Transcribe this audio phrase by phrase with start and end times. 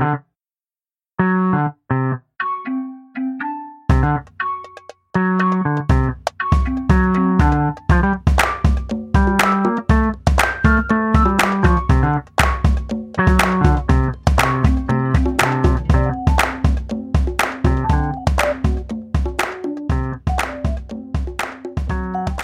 [0.00, 0.27] Mm-hmm.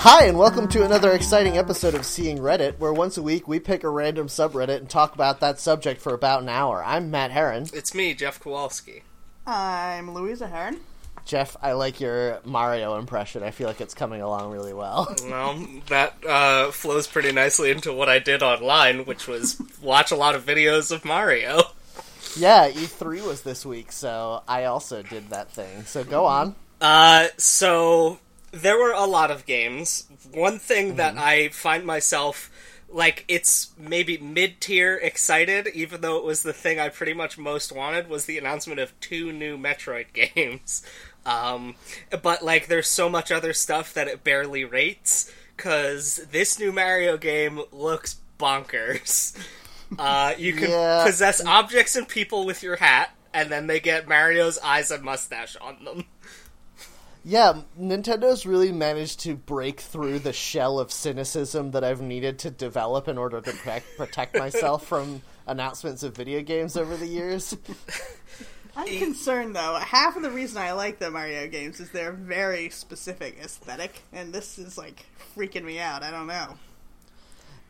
[0.06, 3.58] Hi, and welcome to another exciting episode of Seeing Reddit, where once a week we
[3.58, 6.84] pick a random subreddit and talk about that subject for about an hour.
[6.84, 7.68] I'm Matt Heron.
[7.72, 9.02] It's me, Jeff Kowalski.
[9.46, 10.80] I'm Louisa Heron.
[11.24, 13.42] Jeff, I like your Mario impression.
[13.42, 15.08] I feel like it's coming along really well.
[15.24, 20.16] Well, that uh, flows pretty nicely into what I did online, which was watch a
[20.16, 21.62] lot of videos of Mario.
[22.36, 25.84] yeah, E3 was this week, so I also did that thing.
[25.84, 26.56] So go on.
[26.78, 28.18] Uh, so
[28.54, 30.08] there were a lot of games.
[30.32, 32.50] One thing that I find myself
[32.88, 37.36] like it's maybe mid tier excited, even though it was the thing I pretty much
[37.36, 40.86] most wanted, was the announcement of two new Metroid games.
[41.26, 41.74] Um,
[42.22, 47.16] but like, there's so much other stuff that it barely rates because this new Mario
[47.16, 49.36] game looks bonkers.
[49.96, 51.04] Uh, you can Yeah.
[51.06, 55.54] possess objects and people with your hat, and then they get Mario's eyes and mustache
[55.60, 56.04] on them.
[57.26, 62.50] Yeah, Nintendo's really managed to break through the shell of cynicism that I've needed to
[62.50, 67.56] develop in order to protect, protect myself from announcements of video games over the years.
[68.76, 69.76] I'm concerned though.
[69.76, 74.32] Half of the reason I like the Mario games is their very specific aesthetic, and
[74.32, 76.02] this is like freaking me out.
[76.02, 76.56] I don't know.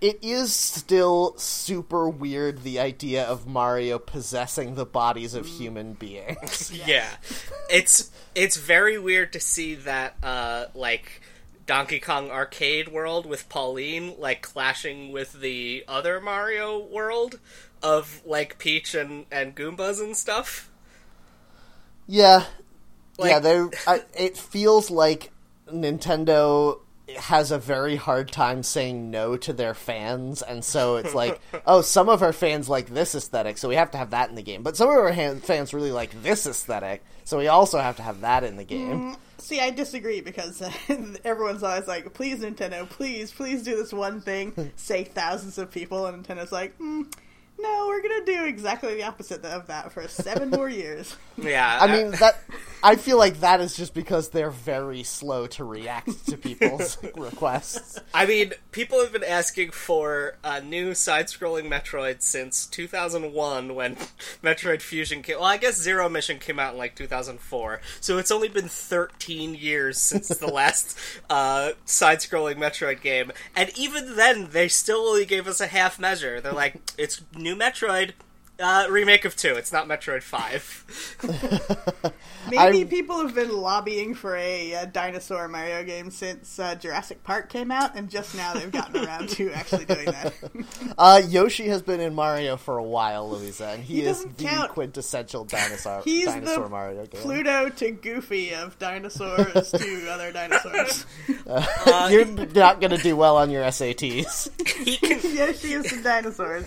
[0.05, 6.71] It is still super weird the idea of Mario possessing the bodies of human beings.
[6.87, 7.09] yeah.
[7.71, 11.23] It's it's very weird to see that uh like
[11.67, 17.41] Donkey Kong arcade world with Pauline like clashing with the other Mario world
[17.83, 20.71] of like Peach and and Goombas and stuff.
[22.07, 22.45] yeah,
[23.17, 23.39] Like- yeah.
[23.39, 23.69] They.
[24.19, 25.31] It feels like
[25.73, 26.81] Nintendo
[27.17, 31.83] has a very hard time saying no to their fans, and so it's like, oh,
[31.83, 34.43] some of our fans like this aesthetic, so we have to have that in the
[34.43, 34.63] game.
[34.63, 38.03] But some of our han- fans really like this aesthetic, so we also have to
[38.03, 39.17] have that in the game.
[39.39, 40.63] See, I disagree because
[41.25, 46.07] everyone's always like, "Please, Nintendo, please, please do this one thing." Say thousands of people,
[46.07, 47.13] and Nintendo's like, mm,
[47.59, 51.79] "No, we're gonna do exactly the opposite of that for seven more years." Yeah.
[51.81, 52.39] I mean that.
[52.85, 57.99] I feel like that is just because they're very slow to react to people's requests.
[58.13, 63.97] I mean, people have been asking for a new side-scrolling Metroid since 2001 when
[64.45, 65.37] Metroid Fusion came.
[65.37, 69.55] Well, I guess Zero Mission came out in like 2004, so it's only been 13
[69.55, 70.97] years since the last
[71.31, 76.41] uh, side-scrolling Metroid game, and even then, they still only gave us a half measure.
[76.41, 78.15] They're like, "It's new Metroid."
[78.61, 79.55] Uh, remake of two.
[79.55, 80.85] It's not Metroid Five.
[82.51, 87.25] Maybe I'm- people have been lobbying for a, uh dinosaur Mario game since uh, Jurassic
[87.25, 90.35] Park came out, and just now they've gotten around to actually doing that.
[90.97, 94.45] Uh, Yoshi has been in Mario for a while, Louisa, and he, He is the
[94.45, 94.71] count.
[94.71, 97.21] quintessential dinosaur He's dinosaur the Mario game.
[97.21, 101.05] Pluto to Goofy of dinosaurs to other dinosaurs.
[102.11, 104.49] You're not going to do well on your SATs.
[104.85, 106.67] he can Yoshi is the dinosaurs.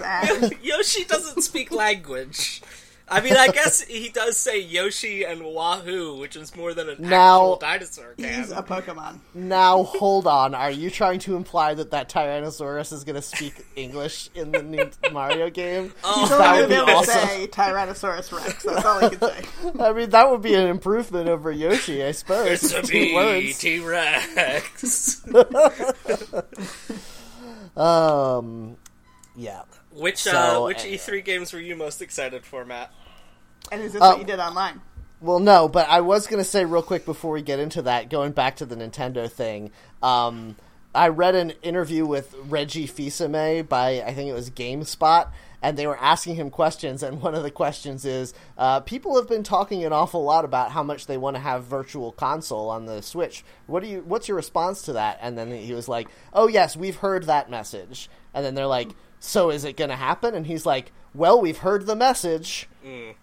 [0.62, 2.62] Yoshi doesn't speak language.
[3.10, 6.98] I mean, I guess he does say Yoshi and Wahoo, which is more than an
[7.00, 8.34] Now- actual dinosaur can.
[8.42, 9.20] He's a Pokemon.
[9.34, 10.54] now, hold on.
[10.54, 14.62] Are you trying to imply that that Tyrannosaurus is going to speak English in the
[14.62, 15.94] new Mario game?
[16.16, 17.28] He's that only would be been able to awesome.
[17.30, 18.64] say Tyrannosaurus Rex.
[18.64, 19.46] That's all he can say.
[19.80, 22.62] I mean, that would be an improvement over Yoshi, I suppose.
[22.62, 23.58] It's a Two words.
[23.60, 25.26] T Rex.
[27.78, 28.78] Um,
[29.36, 29.62] yeah.
[29.98, 30.98] Which uh, which anyway.
[30.98, 32.92] E3 games were you most excited for, Matt?
[33.72, 34.82] And is this Uh, what you did online?
[35.20, 38.10] Well, no, but I was going to say real quick before we get into that,
[38.10, 39.72] going back to the Nintendo thing.
[40.04, 40.56] Um,
[40.94, 45.28] I read an interview with Reggie Fils-Aimé by I think it was GameSpot,
[45.62, 47.02] and they were asking him questions.
[47.02, 50.72] And one of the questions is, uh, people have been talking an awful lot about
[50.72, 53.44] how much they want to have Virtual Console on the Switch.
[53.66, 54.04] What do you?
[54.06, 55.18] What's your response to that?
[55.22, 58.90] And then he was like, "Oh yes, we've heard that message." And then they're like,
[59.20, 63.16] "So is it going to happen?" And he's like, "Well, we've heard the message." Mm.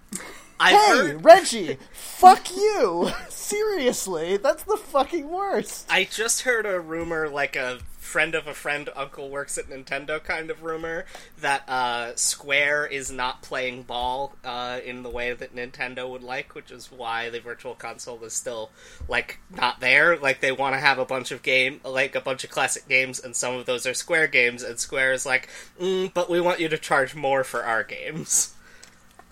[0.61, 0.77] I Hey,
[1.09, 1.25] heard.
[1.25, 3.11] Reggie, fuck you.
[3.29, 5.87] Seriously, that's the fucking worst.
[5.91, 10.23] I just heard a rumor, like a friend of a friend, uncle works at Nintendo
[10.23, 11.07] kind of rumor,
[11.41, 16.55] that uh, Square is not playing ball uh, in the way that Nintendo would like,
[16.55, 18.71] which is why the Virtual Console is still
[19.09, 20.17] like not there.
[20.17, 23.19] Like they want to have a bunch of game, like a bunch of classic games,
[23.19, 25.49] and some of those are Square games, and Square is like,
[25.81, 28.54] mm, but we want you to charge more for our games.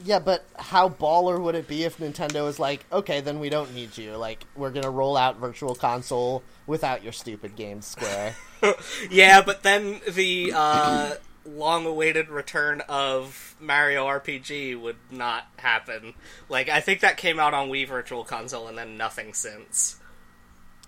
[0.05, 3.75] Yeah, but how baller would it be if Nintendo is like, okay, then we don't
[3.75, 4.17] need you.
[4.17, 8.35] Like, we're gonna roll out Virtual Console without your stupid games, Square.
[9.11, 11.15] Yeah, but then the uh,
[11.45, 16.15] long-awaited return of Mario RPG would not happen.
[16.49, 19.97] Like, I think that came out on Wii Virtual Console and then nothing since.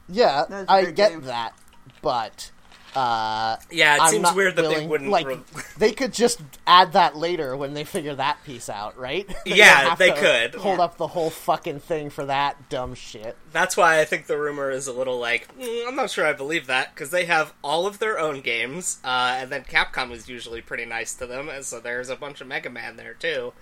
[0.09, 1.21] yeah, That's a I great get game.
[1.23, 1.55] that,
[2.01, 2.53] but
[2.95, 5.11] uh, Yeah, it I'm seems weird that they wouldn't.
[5.11, 5.27] like.
[5.27, 5.41] re-
[5.79, 9.27] they could just add that later when they figure that piece out, right?
[9.45, 10.55] They Yeah, they could.
[10.55, 10.85] hold Yeah.
[10.85, 13.37] up the whole fucking thing for that dumb shit.
[13.53, 16.33] That's why I think the rumor is a little like mm, I'm not sure I
[16.33, 20.29] believe that because they have all of their own games, uh, and then Capcom is
[20.29, 23.53] usually pretty nice to them, and so there's a bunch of Mega Man there too.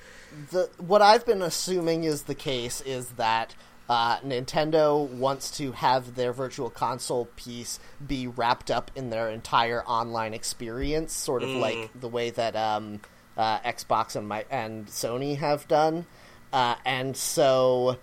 [0.50, 3.55] the what I've been assuming is the case is that
[3.88, 9.82] uh, Nintendo wants to have their virtual console piece be wrapped up in their entire
[9.84, 13.00] online experience, sort of like the way that um,
[13.37, 16.06] uh, Xbox and my and Sony have done,
[16.52, 17.99] uh, and so.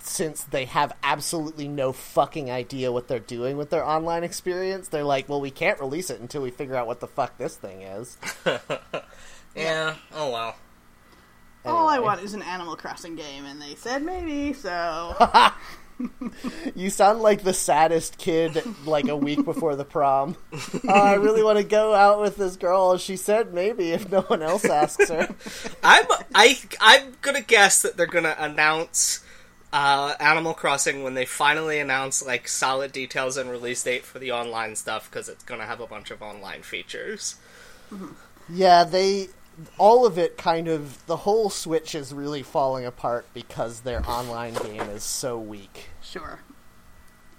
[0.00, 5.02] Since they have absolutely no fucking idea what they're doing with their online experience, they're
[5.02, 7.80] like, "Well, we can't release it until we figure out what the fuck this thing
[7.80, 8.18] is."
[9.54, 9.96] Yeah.
[10.14, 10.56] Oh well.
[11.64, 15.14] All I want is an Animal Crossing game, and they said maybe, so.
[16.74, 20.36] You sound like the saddest kid like a week before the prom.
[20.52, 22.96] Oh, I really want to go out with this girl.
[22.96, 25.28] She said maybe if no one else asks her.
[25.82, 29.24] I'm I I'm gonna guess that they're gonna announce
[29.72, 34.32] uh, Animal Crossing when they finally announce like solid details and release date for the
[34.32, 37.36] online stuff because it's gonna have a bunch of online features.
[38.48, 39.28] Yeah, they
[39.78, 44.54] all of it kind of the whole Switch is really falling apart because their online
[44.54, 45.90] game is so weak.
[46.00, 46.40] Sure.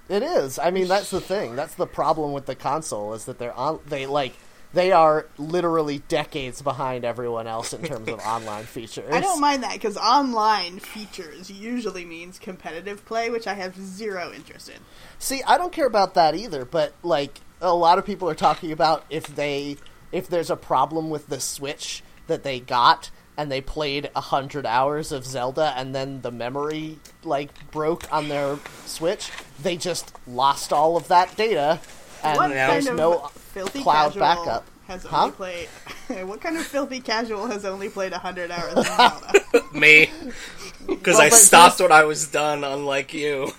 [0.09, 0.59] It is.
[0.59, 1.55] I mean, that's the thing.
[1.55, 4.33] That's the problem with the console is that they're on they like
[4.73, 9.13] they are literally decades behind everyone else in terms of online features.
[9.13, 14.31] I don't mind that, because online features usually means competitive play, which I have zero
[14.33, 14.77] interest in.
[15.19, 18.71] See, I don't care about that either, but like a lot of people are talking
[18.71, 19.77] about if they
[20.13, 24.65] if there's a problem with the Switch that they got and they played a hundred
[24.65, 29.29] hours of Zelda and then the memory like broke on their Switch,
[29.61, 31.79] they just lost all of that data
[32.23, 34.65] and what there's kind of no filthy cloud casual backup.
[34.87, 35.23] has Huh?
[35.23, 35.67] only played?
[36.27, 38.85] what kind of filthy casual has only played hundred hours of
[39.51, 39.77] Zelda?
[39.77, 40.09] Me,
[40.87, 43.51] because Well, I stopped here's- when I was done, unlike you.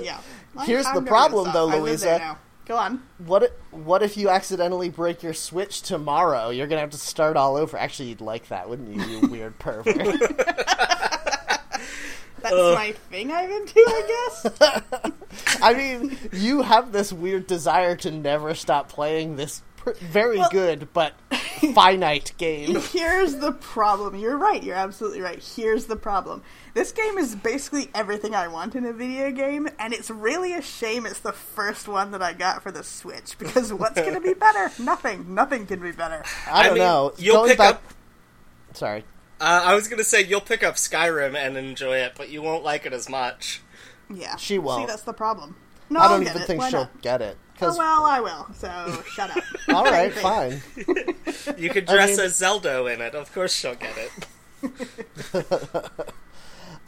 [0.00, 0.18] yeah.
[0.64, 2.36] Here's I'm the problem, though, I live Louisa.
[2.64, 3.02] Go on.
[3.18, 6.50] what what if you accidentally break your Switch tomorrow?
[6.50, 7.76] You're gonna have to start all over.
[7.76, 9.02] Actually, you'd like that, wouldn't you?
[9.02, 9.96] You weird pervert.
[12.42, 14.46] That's my thing I'm into, I guess.
[15.62, 19.62] I mean, you have this weird desire to never stop playing this
[20.00, 21.14] very Well- good but
[21.74, 22.76] finite game.
[22.80, 24.16] Here's the problem.
[24.16, 24.62] You're right.
[24.62, 25.42] You're absolutely right.
[25.42, 26.42] Here's the problem.
[26.74, 30.62] This game is basically everything I want in a video game, and it's really a
[30.62, 34.20] shame it's the first one that I got for the Switch because what's going to
[34.20, 34.70] be better?
[34.82, 35.34] Nothing.
[35.34, 36.22] Nothing can be better.
[36.50, 37.12] I don't mean, know.
[37.18, 37.82] You'll Going pick back, up.
[38.74, 39.04] Sorry.
[39.40, 42.62] Uh, I was gonna say you'll pick up Skyrim and enjoy it, but you won't
[42.62, 43.60] like it as much.
[44.08, 44.36] Yeah.
[44.36, 44.82] She won't.
[44.82, 45.56] See, that's the problem.
[45.90, 46.46] No, I I'll don't get even it.
[46.46, 47.02] think Why she'll not?
[47.02, 47.36] get it.
[47.62, 48.46] Oh, 'cause- well, I will.
[48.54, 49.42] So shut up.
[49.74, 50.62] all right, fine.
[51.56, 53.14] You could dress mean- as Zelda in it.
[53.14, 55.90] Of course, she'll get it.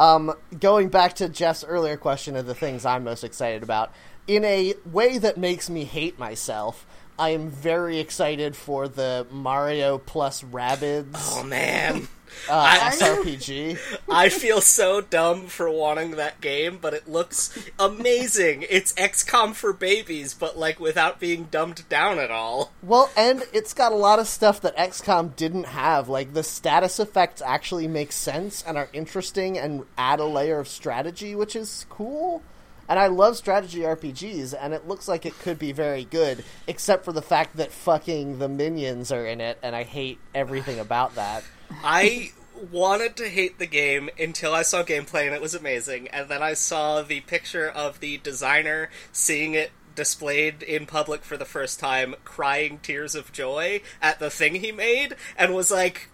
[0.00, 3.92] Um, going back to Jeff's earlier question of the things I'm most excited about,
[4.26, 6.84] in a way that makes me hate myself,
[7.16, 12.08] I am very excited for the Mario plus Rabbids Oh man.
[12.48, 13.78] Uh, I- SRPG.
[14.10, 18.64] I feel so dumb for wanting that game, but it looks amazing.
[18.68, 22.72] It's XCOM for babies, but like without being dumbed down at all.
[22.82, 26.08] Well, and it's got a lot of stuff that XCOM didn't have.
[26.08, 30.68] Like the status effects actually make sense and are interesting and add a layer of
[30.68, 32.42] strategy, which is cool.
[32.86, 37.06] And I love strategy RPGs, and it looks like it could be very good, except
[37.06, 41.14] for the fact that fucking the minions are in it, and I hate everything about
[41.14, 41.44] that.
[41.82, 42.32] I
[42.70, 46.42] wanted to hate the game until I saw gameplay and it was amazing, and then
[46.42, 51.78] I saw the picture of the designer seeing it displayed in public for the first
[51.78, 56.08] time, crying tears of joy at the thing he made, and was like,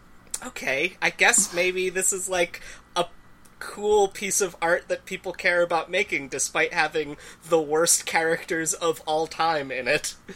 [0.44, 2.60] okay, I guess maybe this is like
[2.96, 3.06] a
[3.58, 7.16] cool piece of art that people care about making despite having
[7.48, 10.14] the worst characters of all time in it.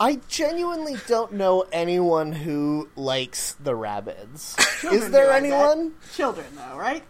[0.00, 4.58] I genuinely don't know anyone who likes the Rabbids.
[4.92, 5.44] Is there do, I bet.
[5.44, 5.92] anyone?
[6.14, 7.04] Children, though, right?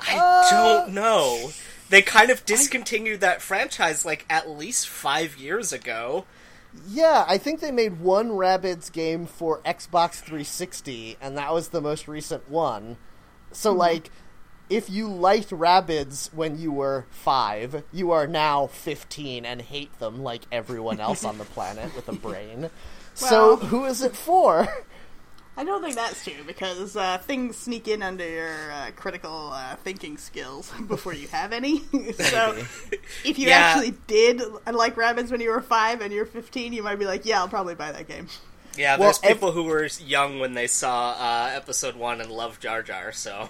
[0.00, 1.50] I uh, don't know.
[1.90, 6.26] They kind of discontinued that franchise like at least five years ago.
[6.86, 11.80] Yeah, I think they made one Rabbids game for Xbox 360, and that was the
[11.80, 12.98] most recent one.
[13.52, 13.78] So, hmm.
[13.78, 14.10] like,
[14.70, 20.22] if you liked Rabbids when you were five, you are now 15 and hate them
[20.22, 22.70] like everyone else on the planet with a brain.
[23.14, 24.68] so, who is it for?
[25.56, 29.74] I don't think that's true because uh, things sneak in under your uh, critical uh,
[29.76, 31.78] thinking skills before you have any.
[32.12, 32.56] so
[33.24, 33.56] if you Yeah.
[33.74, 34.40] actually did
[34.72, 37.48] like rabbits when you were five and you're 15, you might be like, "Yeah, I'll
[37.48, 38.28] probably buy that game."
[38.76, 42.30] Yeah, Well, there's ev- people who were young when they saw uh, episode one and
[42.30, 43.10] loved Jar Jar.
[43.10, 43.48] So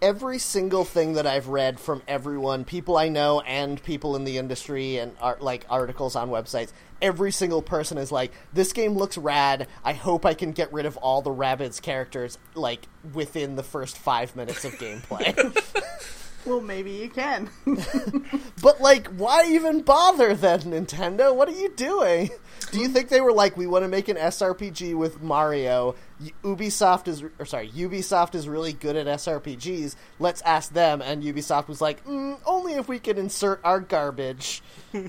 [0.00, 4.38] every single thing that I've read from everyone, people I know and people in the
[4.38, 9.18] industry and art, like articles on websites, every single person is like, "This game looks
[9.18, 9.66] rad.
[9.84, 13.98] I hope I can get rid of all the Rabbids characters like within the first
[13.98, 15.34] five minutes of gameplay."
[16.46, 17.50] Well, maybe you can.
[18.62, 21.34] but like, why even bother then, Nintendo?
[21.34, 22.30] What are you doing?
[22.70, 25.94] Do you think they were like, we want to make an SRPG with Mario?
[26.20, 29.94] U- Ubisoft is, or sorry, Ubisoft is really good at SRPGs.
[30.18, 31.00] Let's ask them.
[31.00, 34.62] And Ubisoft was like, mm, only if we can insert our garbage.
[34.92, 35.08] Do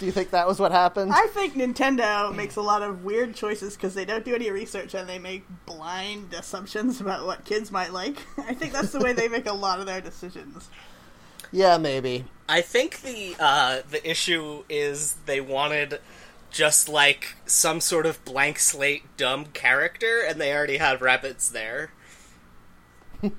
[0.00, 1.12] you think that was what happened?
[1.14, 4.94] I think Nintendo makes a lot of weird choices because they don't do any research
[4.94, 8.16] and they make blind assumptions about what kids might like.
[8.38, 10.68] I think that's the way they make a lot of their decisions.
[11.52, 12.24] yeah, maybe.
[12.48, 16.00] I think the uh, the issue is they wanted
[16.50, 21.90] just like some sort of blank slate dumb character, and they already had rabbits there.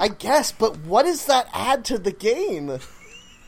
[0.00, 2.78] I guess, but what does that add to the game?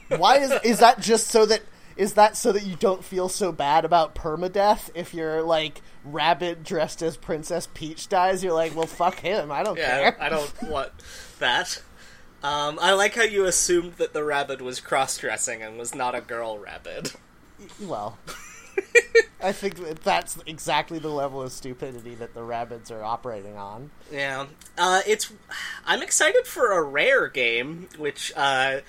[0.08, 1.62] Why is is that just so that
[1.96, 6.62] is that so that you don't feel so bad about permadeath if your like rabbit
[6.64, 8.42] dressed as Princess Peach dies?
[8.42, 9.52] You're like, well, fuck him.
[9.52, 10.16] I don't Yeah, care.
[10.22, 10.90] I don't want
[11.38, 11.82] that.
[12.42, 16.14] Um, I like how you assumed that the rabbit was cross dressing and was not
[16.14, 17.14] a girl rabbit.
[17.78, 18.18] Well,
[19.42, 23.90] I think that that's exactly the level of stupidity that the rabbits are operating on.
[24.12, 24.46] Yeah,
[24.76, 25.32] uh, it's.
[25.86, 28.80] I'm excited for a rare game, which uh,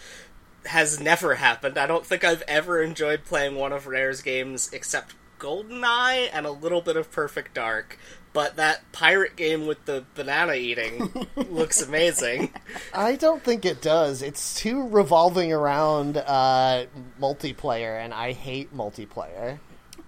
[0.65, 1.77] has never happened.
[1.77, 6.51] I don't think I've ever enjoyed playing one of Rare's games except GoldenEye and a
[6.51, 7.97] little bit of Perfect Dark.
[8.33, 12.53] But that pirate game with the banana eating looks amazing.
[12.93, 14.21] I don't think it does.
[14.21, 16.85] It's too revolving around uh,
[17.19, 19.59] multiplayer, and I hate multiplayer.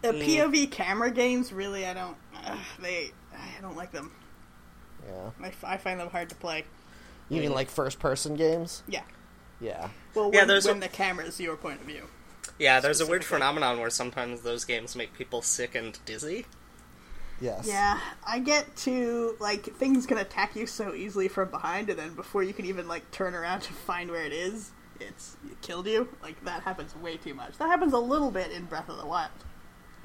[0.04, 2.18] The POV camera games, really, I don't.
[2.36, 4.12] Uh, they, I don't like them.
[5.08, 6.64] Yeah, I, f- I find them hard to play.
[7.30, 8.84] you mean like first-person games?
[8.88, 9.02] Yeah.
[9.60, 9.90] Yeah.
[10.14, 12.04] Well, Yeah, when, there's a- when the camera is your point of view.
[12.60, 16.46] Yeah, there's a weird phenomenon where sometimes those games make people sick and dizzy.
[17.42, 17.66] Yes.
[17.68, 22.14] Yeah, I get to like things can attack you so easily from behind, and then
[22.14, 25.88] before you can even like turn around to find where it is, it's it killed
[25.88, 26.08] you.
[26.22, 27.58] Like that happens way too much.
[27.58, 29.32] That happens a little bit in Breath of the Wild.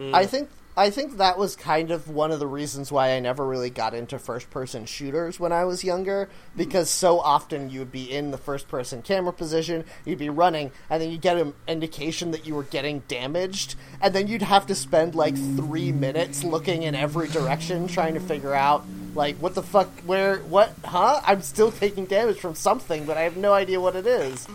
[0.01, 3.45] I think I think that was kind of one of the reasons why I never
[3.45, 7.91] really got into first person shooters when I was younger because so often you would
[7.91, 11.53] be in the first person camera position, you'd be running, and then you get an
[11.67, 16.45] indication that you were getting damaged, and then you'd have to spend like three minutes
[16.45, 18.85] looking in every direction trying to figure out
[19.17, 21.21] like what the fuck where what huh?
[21.27, 24.47] I'm still taking damage from something, but I have no idea what it is.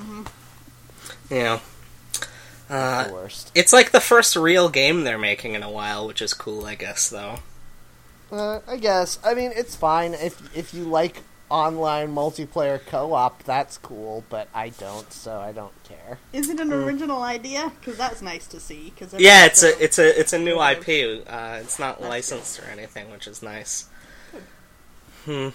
[1.29, 1.59] Yeah.
[2.69, 3.51] Uh, the worst.
[3.53, 6.75] it's like the first real game they're making in a while, which is cool, I
[6.75, 7.39] guess, though.
[8.31, 9.19] Uh, I guess.
[9.23, 13.43] I mean, it's fine if if you like online multiplayer co-op.
[13.43, 16.17] That's cool, but I don't, so I don't care.
[16.33, 17.71] Is it an original idea?
[17.79, 18.85] Because that's nice to see.
[18.85, 21.23] Because Yeah, it's a it's a it's a new IP.
[21.27, 23.87] Uh, it's not That's licensed or anything, which is nice.
[25.25, 25.49] Hmm.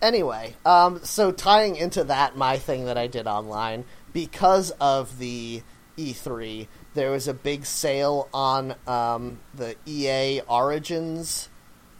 [0.00, 5.62] Anyway, um, so tying into that, my thing that I did online because of the
[5.96, 11.48] E3, there was a big sale on um, the EA Origins,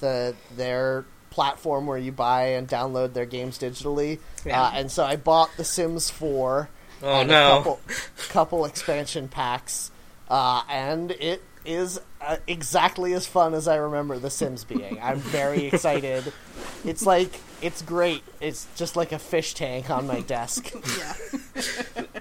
[0.00, 4.18] the their platform where you buy and download their games digitally.
[4.44, 4.62] Yeah.
[4.62, 6.68] Uh, and so I bought The Sims 4.
[7.04, 7.52] Oh and no!
[7.52, 7.80] a couple,
[8.28, 9.90] couple expansion packs,
[10.28, 15.00] uh, and it is uh, exactly as fun as I remember The Sims being.
[15.02, 16.32] I'm very excited.
[16.84, 18.22] It's like it's great.
[18.40, 20.72] It's just like a fish tank on my desk.
[20.98, 21.14] yeah.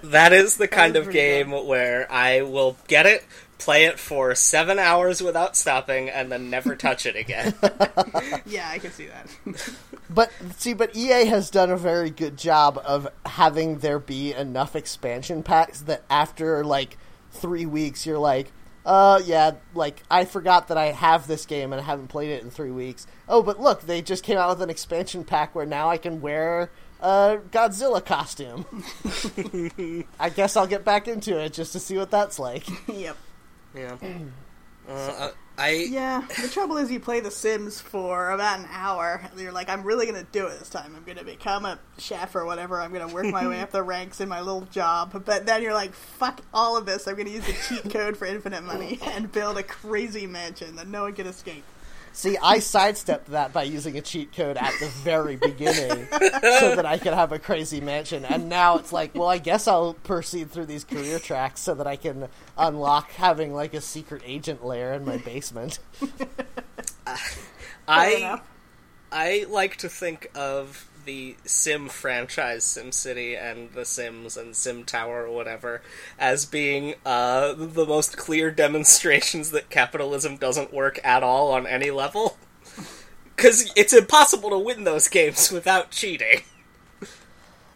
[0.04, 3.26] That is the kind is of pretty game where I will get it,
[3.58, 7.54] play it for seven hours without stopping, and then never touch it again.
[8.46, 9.74] yeah, I can see that.
[10.14, 14.76] But see, but EA has done a very good job of having there be enough
[14.76, 16.98] expansion packs that after like
[17.32, 18.52] three weeks, you're like,
[18.86, 22.44] uh, yeah, like I forgot that I have this game and I haven't played it
[22.44, 23.08] in three weeks.
[23.28, 26.22] Oh, but look, they just came out with an expansion pack where now I can
[26.22, 28.66] wear a Godzilla costume.
[30.20, 32.66] I guess I'll get back into it just to see what that's like.
[32.88, 33.18] yep.
[33.76, 33.98] Yeah.
[34.90, 39.22] Uh, I Yeah, the trouble is you play The Sims for about an hour.
[39.30, 40.96] And you're like, I'm really to do it this time.
[40.96, 42.80] I'm to become a chef or whatever.
[42.80, 45.24] I'm to work my way up the ranks in my little job.
[45.26, 47.08] But then you're like, fuck all of this.
[47.08, 50.88] I'm to use the cheat code for infinite money and build a crazy mansion that
[50.88, 51.64] no one can escape.
[52.14, 56.08] See, I sidestepped that by using a cheat code at the very beginning
[56.60, 58.26] so that I could have a crazy mansion.
[58.26, 61.88] And now it's like, well, I guess I'll proceed through these career tracks so that
[61.88, 62.28] I can
[62.58, 65.80] unlock having like a secret agent lair in my basement.
[67.88, 68.42] I.
[69.14, 75.26] I like to think of the Sim franchise, SimCity and The Sims and Sim Tower
[75.26, 75.82] or whatever,
[76.20, 81.92] as being uh, the most clear demonstrations that capitalism doesn't work at all on any
[81.92, 82.38] level.
[83.34, 86.42] Because it's impossible to win those games without cheating.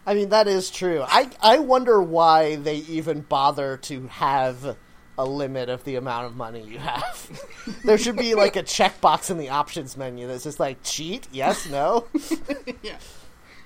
[0.06, 1.02] I mean, that is true.
[1.04, 4.76] I, I wonder why they even bother to have
[5.18, 7.30] a limit of the amount of money you have.
[7.84, 11.68] there should be like a checkbox in the options menu that's just like cheat, yes,
[11.68, 12.06] no.
[12.82, 12.98] Yeah.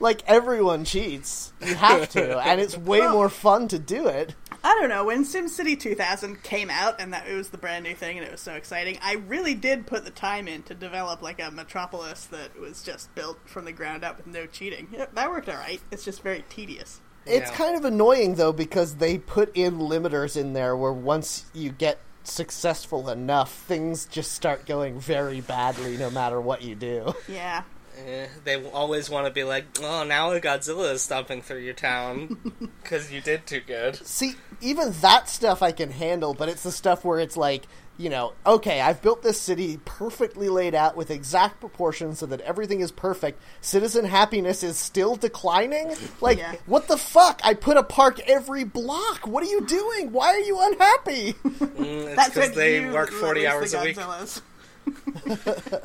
[0.00, 1.52] Like everyone cheats.
[1.64, 4.34] You have to, and it's way more fun to do it.
[4.64, 5.04] I don't know.
[5.06, 8.30] When SimCity 2000 came out and that it was the brand new thing and it
[8.32, 12.26] was so exciting, I really did put the time in to develop like a metropolis
[12.26, 14.88] that was just built from the ground up with no cheating.
[14.92, 15.80] Yeah, that worked all right.
[15.90, 17.00] It's just very tedious.
[17.26, 17.56] It's Yeah.
[17.56, 21.98] kind of annoying though because they put in limiters in there where once you get
[22.22, 27.14] successful enough, things just start going very badly no matter what you do.
[27.28, 27.62] Yeah.
[28.06, 31.74] Eh, they always want to be like, oh, now a Godzilla is stomping through your
[31.74, 32.38] town
[32.82, 33.96] because you did too good.
[34.06, 37.64] See, even that stuff I can handle, but it's the stuff where it's like,
[37.98, 42.40] you know, okay, I've built this city perfectly laid out with exact proportions so that
[42.40, 43.42] everything is perfect.
[43.60, 45.94] Citizen happiness is still declining?
[46.22, 46.54] Like, Yeah.
[46.64, 47.40] what the fuck?
[47.44, 49.26] I put a park every block.
[49.26, 50.12] What are you doing?
[50.12, 51.32] Why are you unhappy?
[51.44, 53.98] Mm, it's That's because they work 40 hours the a week.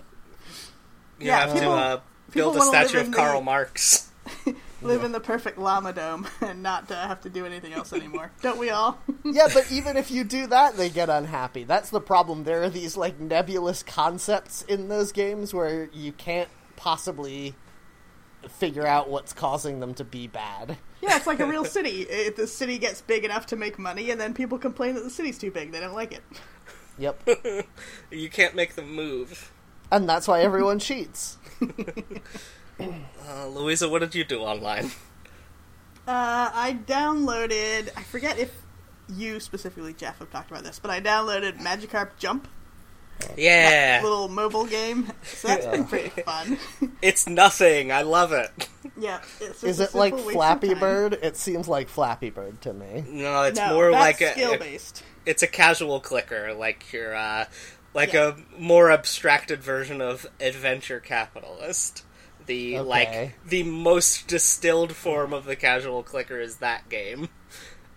[1.20, 1.22] Godzillas.
[1.22, 2.00] You Yeah, have people- to uh,
[2.32, 4.10] build a wanna live statue of in the- Karl Marx.
[4.82, 8.32] Live in the perfect llama dome and not uh, have to do anything else anymore.
[8.44, 9.00] Don't we all?
[9.24, 11.64] yeah, but even if you do that, they get unhappy.
[11.64, 12.44] That's the problem.
[12.44, 17.56] There are these like nebulous concepts in those games where you can't possibly
[18.48, 20.78] figure out what's causing them to be bad.
[21.02, 22.02] yeah, it's like a real city.
[22.04, 25.10] If the city gets big enough to make money, and then people complain that the
[25.10, 26.22] city's too big, they don't like it.
[27.00, 27.28] Yep.
[28.12, 29.52] You can't make them move.
[29.92, 31.38] And that's why everyone cheats.
[32.78, 34.88] Uh, Louisa, what did you do online?
[36.08, 37.90] Uh, I downloaded.
[37.96, 38.52] I forget if
[39.08, 42.48] you specifically, Jeff, have talked about this, but I downloaded Magikarp Jump,
[43.38, 45.12] Yeah, little mobile game.
[45.24, 46.58] So that's been pretty fun.
[47.02, 47.92] it's nothing.
[47.92, 48.52] I love it.
[48.98, 50.74] yeah, it's Is it like simple waste of Flappy.
[50.74, 51.18] Bird?
[51.24, 53.06] It seems like Flappy Bird to me.
[53.10, 55.04] No, it's No, more that's like a, skill based.
[55.26, 57.46] it's a casual clicker, like your uh,
[57.96, 58.34] like Yeah.
[58.36, 62.04] a more abstracted version of Adventure Capitalist.
[62.46, 62.82] The Okay.
[62.88, 67.30] like the most distilled form of the casual clicker is that game.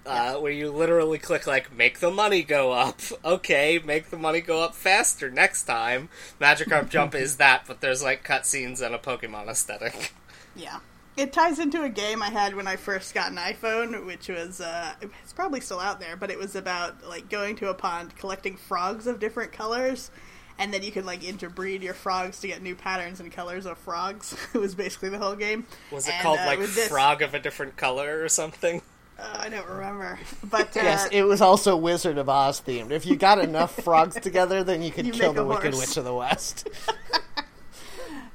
[0.07, 3.01] Uh, where you literally click like make the money go up.
[3.27, 6.09] Okay, make the money go up faster next time.
[6.41, 10.15] Magikarp Jump is that, but there's like cutscenes and a Pokemon aesthetic.
[10.57, 10.79] Yeah.
[11.19, 14.61] It ties into a game I had when I first got an iPhone, which was
[14.61, 18.17] uh, it's probably still out there, but it was about like going to a pond,
[18.17, 20.13] collecting frogs of different colors,
[20.59, 23.79] and then you could like interbreed your frogs to get new patterns and colors of
[23.79, 24.37] frogs.
[24.55, 25.67] it was basically the whole game.
[25.91, 28.81] Was it And, called uh, like with this- Frog of a different color or something?
[29.19, 32.93] Uh, I don't remember, but uh, Yes, it was also Wizard of Oz themed.
[32.93, 35.89] If you got enough frogs together, then you could You kill the a Wicked horse.
[35.89, 36.69] Witch of the West.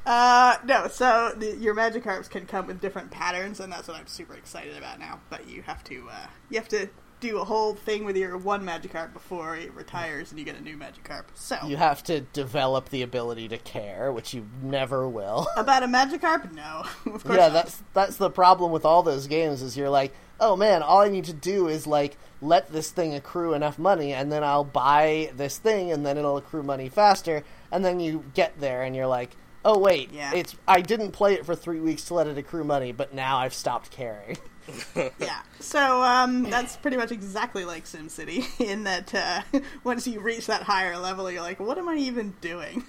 [0.05, 4.07] Uh, no, so the, your Magikarps can come with different patterns, and that's what I'm
[4.07, 5.21] super excited about now.
[5.29, 6.89] But you have to, uh, you have to
[7.23, 10.57] do a whole thing with your one magic Magikarp before it retires, and you get
[10.57, 11.23] a new magic Magikarp.
[11.35, 15.47] So You have to develop the ability to care, which you never will.
[15.55, 17.53] about a magic Magikarp, no, of course yeah, not.
[17.53, 21.07] that's that's the problem with all those games is you're like, oh man, all I
[21.07, 25.31] need to do is like let this thing accrue enough money, and then I'll buy
[25.37, 29.07] this thing, and then it'll accrue money faster, and then you get there, and you're
[29.07, 30.33] like, oh wait, Yeah.
[30.33, 33.37] it's I didn't play it for three weeks to let it accrue money, but now
[33.37, 34.37] I've stopped caring.
[35.19, 35.41] yeah.
[35.59, 39.41] So um, that's pretty much exactly like SimCity in that uh,
[39.83, 42.83] once you reach that higher level, you're like, what am I even doing?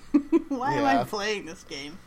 [0.49, 1.99] Why am I playing this game?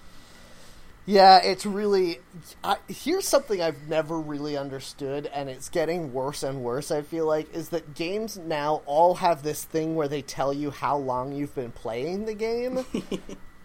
[1.05, 2.19] Yeah, it's really.
[2.65, 6.91] I, here's something I've never really understood, and it's getting worse and worse.
[6.91, 10.69] I feel like is that games now all have this thing where they tell you
[10.69, 12.85] how long you've been playing the game,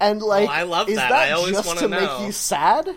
[0.02, 1.10] and like, I love is that.
[1.10, 2.00] that I always just to know.
[2.00, 2.88] make you sad?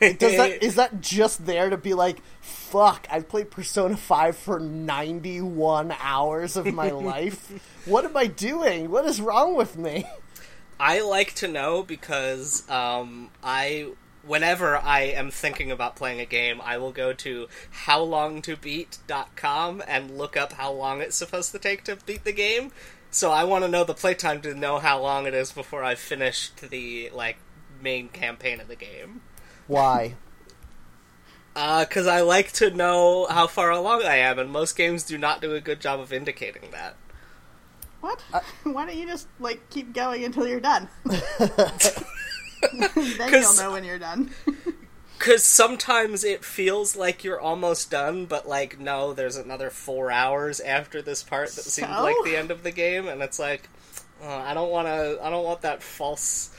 [0.00, 3.06] Does that is that just there to be like, fuck?
[3.10, 7.50] I've played Persona Five for ninety one hours of my life.
[7.84, 8.90] What am I doing?
[8.90, 10.04] What is wrong with me?
[10.80, 13.90] I like to know because um, I,
[14.26, 17.46] whenever I am thinking about playing a game, I will go to
[17.86, 22.72] howlongtobeat.com and look up how long it's supposed to take to beat the game.
[23.12, 25.98] So I want to know the playtime to know how long it is before I've
[25.98, 27.36] finished the like
[27.80, 29.20] main campaign of the game.
[29.66, 30.14] Why?
[31.52, 35.18] Because uh, I like to know how far along I am, and most games do
[35.18, 36.96] not do a good job of indicating that.
[38.00, 38.18] What?
[38.62, 40.88] Why don't you just like keep going until you're done?
[41.04, 41.20] then
[43.30, 44.30] you'll know when you're done.
[45.22, 50.58] Because sometimes it feels like you're almost done, but like no, there's another four hours
[50.58, 53.68] after this part that seemed like the end of the game, and it's like,
[54.20, 55.18] oh, I don't want to.
[55.22, 56.50] I don't want that false.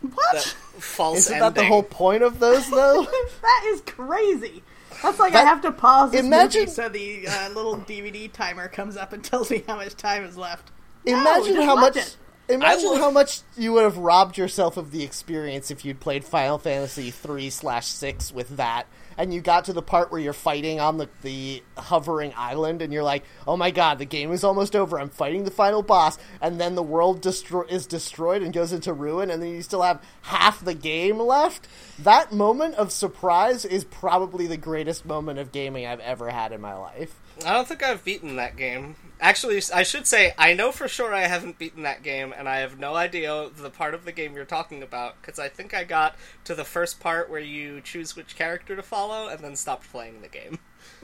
[0.00, 0.16] What?
[0.34, 0.42] That
[0.82, 1.44] false Isn't ending.
[1.54, 3.06] that the whole point of those though?
[3.42, 4.62] that is crazy.
[5.02, 8.32] That's like That- I have to pause this Imagine- movie so the uh, little DVD
[8.32, 10.70] timer comes up and tells me how much time is left.
[11.06, 11.96] Imagine just how much.
[11.96, 12.16] it.
[12.50, 16.58] Imagine how much you would have robbed yourself of the experience if you'd played Final
[16.58, 18.86] Fantasy three slash six with that,
[19.16, 22.92] and you got to the part where you're fighting on the the hovering island, and
[22.92, 24.98] you're like, "Oh my god, the game is almost over.
[24.98, 28.92] I'm fighting the final boss," and then the world destro- is destroyed and goes into
[28.92, 31.68] ruin, and then you still have half the game left.
[31.98, 36.60] That moment of surprise is probably the greatest moment of gaming I've ever had in
[36.60, 37.14] my life.
[37.46, 38.96] I don't think I've beaten that game.
[39.20, 42.58] Actually, I should say I know for sure I haven't beaten that game, and I
[42.58, 45.84] have no idea the part of the game you're talking about because I think I
[45.84, 49.90] got to the first part where you choose which character to follow and then stopped
[49.90, 50.58] playing the game.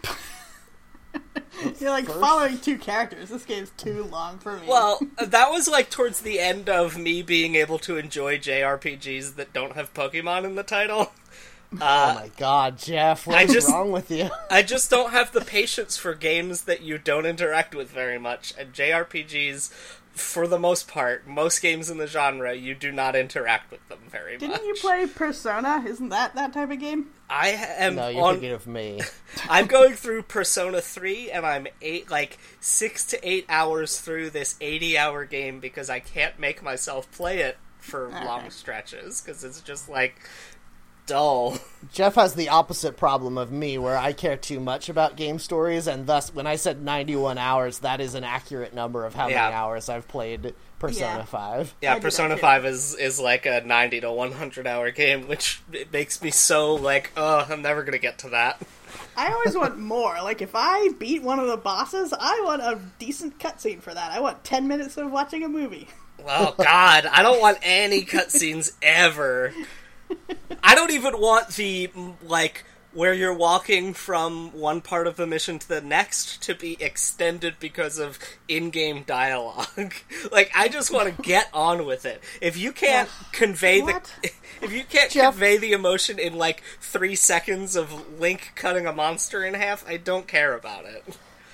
[1.80, 3.30] You're like First- following two characters.
[3.30, 4.66] This game's too long for me.
[4.66, 9.52] Well, that was like towards the end of me being able to enjoy JRPGs that
[9.54, 11.12] don't have Pokemon in the title.
[11.72, 14.30] Uh, oh my god, Jeff, what I is just- wrong with you?
[14.50, 18.54] I just don't have the patience for games that you don't interact with very much.
[18.58, 19.70] And JRPGs,
[20.12, 23.98] for the most part, most games in the genre, you do not interact with them
[24.08, 24.40] very much.
[24.40, 25.84] Didn't you play Persona?
[25.86, 27.08] Isn't that that type of game?
[27.28, 28.34] I am No, you're on.
[28.34, 29.00] thinking of me.
[29.50, 34.54] I'm going through Persona 3, and I'm eight, like six to eight hours through this
[34.60, 38.50] 80-hour game because I can't make myself play it for long Okay.
[38.50, 40.16] stretches because it's just like
[41.06, 41.58] dull.
[41.92, 45.86] Jeff has the opposite problem of me, where I care too much about game stories,
[45.86, 49.42] and thus, when I said 91 hours, that is an accurate number of how Yeah.
[49.44, 51.24] many hours I've played Persona Yeah.
[51.24, 51.74] 5.
[51.80, 55.92] Yeah, I Persona 5 is is like a 90 to 100 hour game, which it
[55.92, 58.60] makes me so like, oh, I'm never gonna get to that.
[59.16, 60.20] I always want more.
[60.22, 64.12] Like if I beat one of the bosses, I want a decent cutscene for that.
[64.12, 65.88] I want ten minutes of watching a movie.
[66.28, 69.54] Oh God, I don't want any cutscenes ever.
[70.62, 71.90] I don't even want the
[72.22, 76.78] like where you're walking from one part of the mission to the next to be
[76.82, 79.92] extended because of in-game dialogue.
[80.32, 82.22] like I just want to get on with it.
[82.40, 84.10] If you can't convey What?
[84.22, 84.30] the
[84.62, 88.92] if you can't Jeff- convey the emotion in like 3 seconds of Link cutting a
[88.92, 91.04] monster in half, I don't care about it.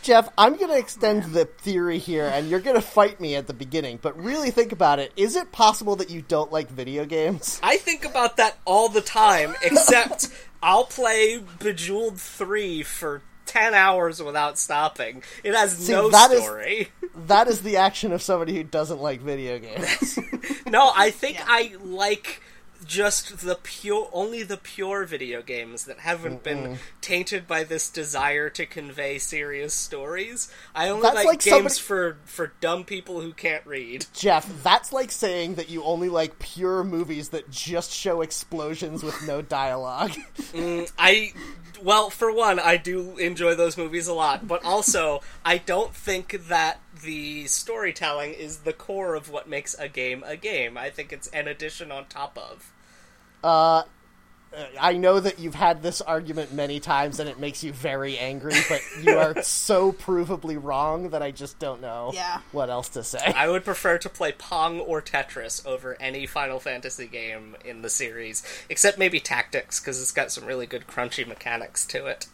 [0.03, 3.47] Jeff, I'm going to extend the theory here, and you're going to fight me at
[3.47, 5.13] the beginning, but really think about it.
[5.17, 7.61] Is it possible that you don't like video games?
[7.63, 10.29] I think about that all the time, except
[10.63, 15.23] I'll play Bejeweled 3 for 10 hours without stopping.
[15.45, 16.89] It has See, no that is- story.
[17.27, 20.19] That is the action of somebody who doesn't like video games.
[20.67, 21.45] No, I think Yeah.
[21.47, 22.41] I like
[22.87, 28.49] just the pure only the pure video games that haven't been tainted by this desire
[28.51, 30.53] to convey serious stories.
[30.75, 34.07] I only That's like, like games somebody- for for dumb people who can't read.
[34.15, 39.27] Jeff, that's like saying that you only like pure movies that just show explosions with
[39.27, 40.13] no dialogue.
[40.53, 41.33] Mm, I
[41.83, 46.49] well, for one, I do enjoy those movies a lot, but also I don't think
[46.49, 50.77] that the storytelling is the core of what makes a game a game.
[50.79, 52.73] I think it's an addition on top of.
[53.45, 53.83] Uh,
[54.79, 58.53] I know that you've had this argument many times and it makes you very angry,
[58.69, 62.41] but you are so provably wrong that I just don't know Yeah.
[62.53, 63.33] what else to say.
[63.35, 67.89] I would prefer to play Pong or Tetris over any Final Fantasy game in the
[67.89, 72.27] series, except maybe Tactics because it's got some really good crunchy mechanics to it.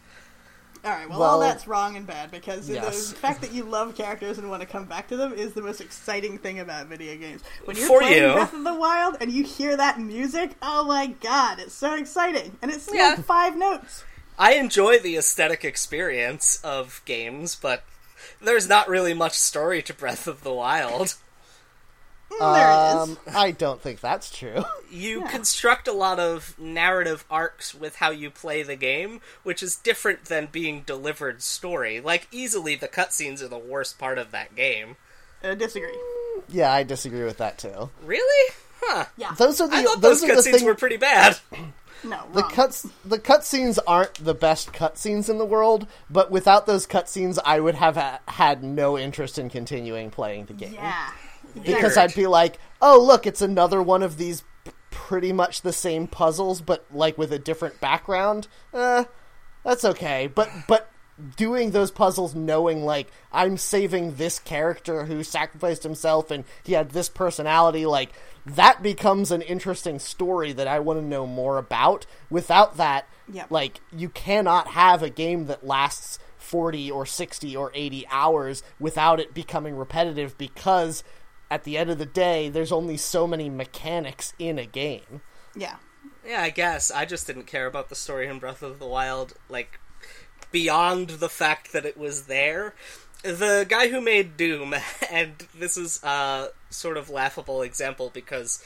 [0.84, 3.10] All right, well, Well- all that's wrong and bad because Yes.
[3.10, 5.62] the fact that you love characters and want to come back to them is the
[5.62, 7.42] most exciting thing about video games.
[7.64, 8.32] When you're For playing you.
[8.34, 12.56] Breath of the Wild and you hear that music, oh my god, it's so exciting,
[12.62, 13.14] and it's Yeah.
[13.16, 14.04] like five notes.
[14.38, 17.82] I enjoy the aesthetic experience of games, but
[18.40, 21.14] there's not really much story to Breath of the Wild.
[21.24, 21.24] Mm, there it is.
[22.40, 24.64] Um, I don't think that's true.
[24.90, 25.28] You Yeah.
[25.30, 30.26] construct a lot of narrative arcs with how you play the game, which is different
[30.26, 32.00] than being delivered story.
[32.00, 34.96] Like, easily the cutscenes are the worst part of that game.
[35.44, 35.92] Uh, disagree.
[36.48, 37.90] yeah, I disagree with that too.
[38.02, 38.54] Really?
[38.80, 39.04] Huh.
[39.18, 39.34] Yeah.
[39.36, 40.62] Those are the I thought those those cutscenes things.
[40.62, 41.38] were pretty bad.
[42.04, 46.86] no, the cuts the cutscenes aren't the best cutscenes in the world, but without those
[46.86, 50.74] cutscenes, I would have ha- had no interest in continuing playing the game.
[50.74, 51.10] Yeah.
[51.64, 54.44] Because I'd be like, "Oh, look, it's another one of these
[54.90, 59.04] pretty much the same puzzles, but like with a different background." Uh,
[59.64, 60.90] that's okay, but but
[61.36, 66.90] doing those puzzles knowing like I'm saving this character who sacrificed himself and he had
[66.90, 68.10] this personality, like
[68.46, 72.06] that becomes an interesting story that I want to know more about.
[72.30, 73.50] Without that, Yep.
[73.50, 79.18] like you cannot have a game that lasts 40 or 60 or 80 hours without
[79.20, 81.02] it becoming repetitive because
[81.50, 85.22] at the end of the day there's only so many mechanics in a game.
[85.56, 85.76] Yeah.
[86.26, 86.90] Yeah, I guess.
[86.90, 89.80] I just didn't care about the story in Breath of the Wild, like,
[90.52, 92.74] beyond the fact that it was there.
[93.22, 94.74] The guy who made Doom,
[95.10, 98.62] and this is a sort of laughable example because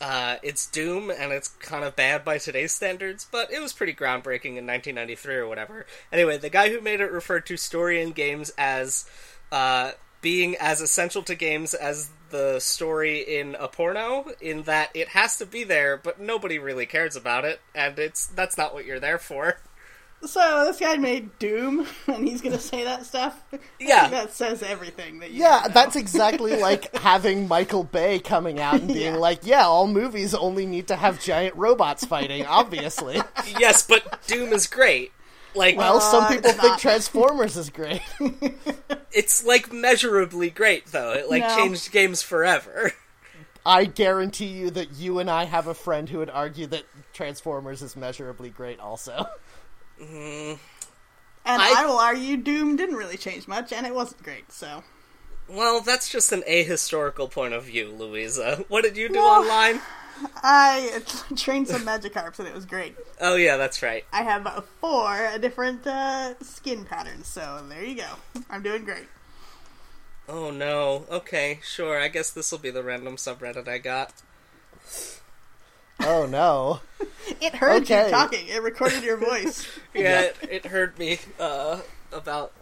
[0.00, 3.94] uh, it's Doom and it's kind of bad by today's standards, but it was pretty
[3.94, 5.86] groundbreaking in 1993 or whatever.
[6.12, 9.08] Anyway, the guy who made it referred to story in games as
[9.50, 15.08] uh, being as essential to games as the story in a porno, in that it
[15.08, 18.86] has to be there, but nobody really cares about it, and it's that's not what
[18.86, 19.58] you're there for.
[20.24, 23.42] So this guy made Doom, and he's gonna say that stuff.
[23.80, 24.08] Yeah.
[24.10, 25.18] that says everything.
[25.18, 25.74] That you Yeah, need to know.
[25.74, 29.20] that's exactly like having Michael Bay coming out and being Yeah.
[29.20, 33.20] like, "Yeah, all movies only need to have giant robots fighting." Obviously.
[33.58, 35.10] yes, but Doom is great.
[35.54, 36.78] Like Well, some people it's think.
[36.78, 38.02] Transformers is great.
[39.12, 41.12] it's like measurably great though.
[41.12, 41.56] It like No.
[41.56, 42.92] changed games forever.
[43.64, 47.80] I guarantee you that you and I have a friend who would argue that Transformers
[47.82, 49.26] is measurably great also.
[50.00, 50.58] Mm.
[51.44, 51.86] and I- I...
[51.86, 54.50] will argue Doom didn't really change much, and it wasn't great.
[54.50, 54.82] So
[55.48, 58.64] Well, that's just an ahistorical point of view, Louisa.
[58.68, 59.80] What did you do Well- online?
[60.36, 61.02] I
[61.36, 62.96] trained some Magikarps, and it was great.
[63.20, 64.04] Oh yeah, that's right.
[64.12, 68.08] I have uh, four different uh, skin patterns, so there you go.
[68.50, 69.08] I'm doing great.
[70.28, 71.04] Oh no.
[71.10, 71.98] Okay, sure.
[72.00, 74.12] I guess this will be the random subreddit I got.
[76.00, 76.80] Oh no.
[77.40, 78.06] It heard Okay.
[78.06, 78.48] you talking.
[78.48, 79.66] It recorded your voice.
[79.94, 81.80] Yeah, it, it heard me uh,
[82.12, 82.52] about.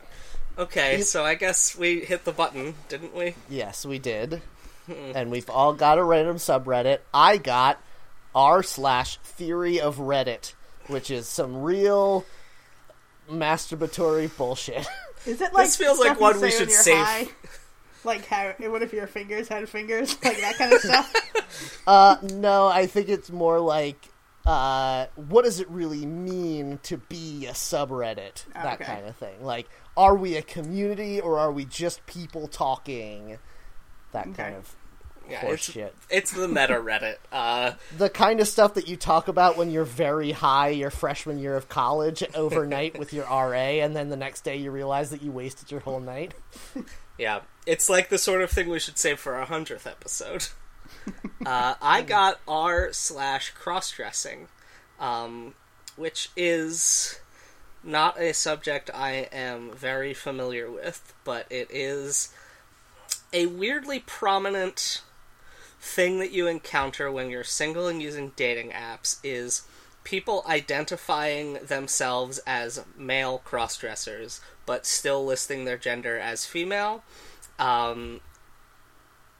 [0.59, 3.35] Okay, so I guess we hit the button, didn't we?
[3.49, 4.43] Yes, we did.
[5.15, 6.99] and we've all got a random subreddit.
[7.13, 7.81] I got
[8.35, 10.55] r slash theory of Reddit,
[10.89, 12.25] which is some real
[13.31, 14.87] masturbatory bullshit.
[15.27, 17.05] Is it like This feels like one we should you're save.
[17.05, 17.29] high?
[18.03, 18.55] Like how?
[18.61, 20.17] What if your fingers had fingers?
[20.25, 21.83] Like that kind of stuff.
[21.87, 24.09] uh, no, I think it's more like,
[24.47, 28.47] uh, what does it really mean to be a subreddit?
[28.55, 28.85] That Okay.
[28.85, 29.45] kind of thing.
[29.45, 33.37] Like, are we a community or are we just people talking?
[34.13, 34.55] That kind Okay.
[34.55, 34.75] of
[35.31, 35.95] Yeah, it's, shit.
[36.09, 37.17] it's the meta Reddit.
[37.31, 41.39] Uh, the kind of stuff that you talk about when you're very high your freshman
[41.39, 45.23] year of college overnight with your RA, and then the next day you realize that
[45.23, 46.35] you wasted your whole night.
[47.19, 50.49] yeah, it's like the sort of thing we should save for our hundredth episode.
[51.47, 54.49] uh, I got r slash cross dressing,
[54.99, 55.55] um,
[55.97, 57.21] which is
[57.83, 62.35] not a subject I am very familiar with, but it is
[63.33, 65.03] a weirdly prominent
[65.81, 69.63] thing that you encounter when you're single and using dating apps is
[70.05, 77.03] people identifying themselves as male crossdressers but still listing their gender as female
[77.59, 78.21] um,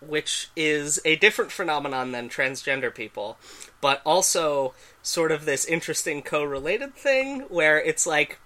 [0.01, 3.39] which is a different phenomenon than transgender people
[3.83, 8.39] but also sort of this interesting co-related thing where it's like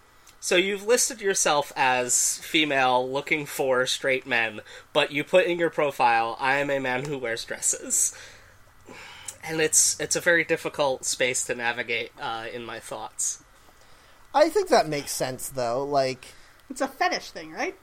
[0.44, 4.60] so you've listed yourself as female looking for straight men,
[4.92, 8.14] but you put in your profile, I am a man who wears dresses.
[9.42, 13.42] And it's it's a very difficult space to navigate uh, in my thoughts.
[14.34, 15.82] I think that makes sense, though.
[15.82, 16.34] Like,
[16.68, 17.76] It's a fetish thing, right?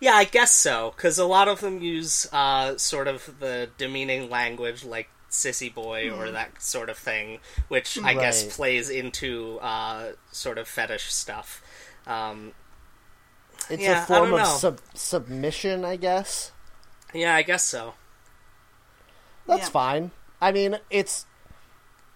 [0.00, 4.30] Yeah, I guess so, because a lot of them use uh, sort of the demeaning
[4.30, 8.18] language like sissy boy or that sort of thing, which I Right.
[8.20, 11.61] guess plays into uh, sort of fetish stuff.
[12.06, 12.52] Um,
[13.70, 16.52] it's Yeah, a I form of sub- submission, I guess.
[17.14, 17.94] yeah, I guess so.
[19.46, 19.68] That's Yeah.
[19.70, 20.10] fine.
[20.40, 21.26] I mean, it's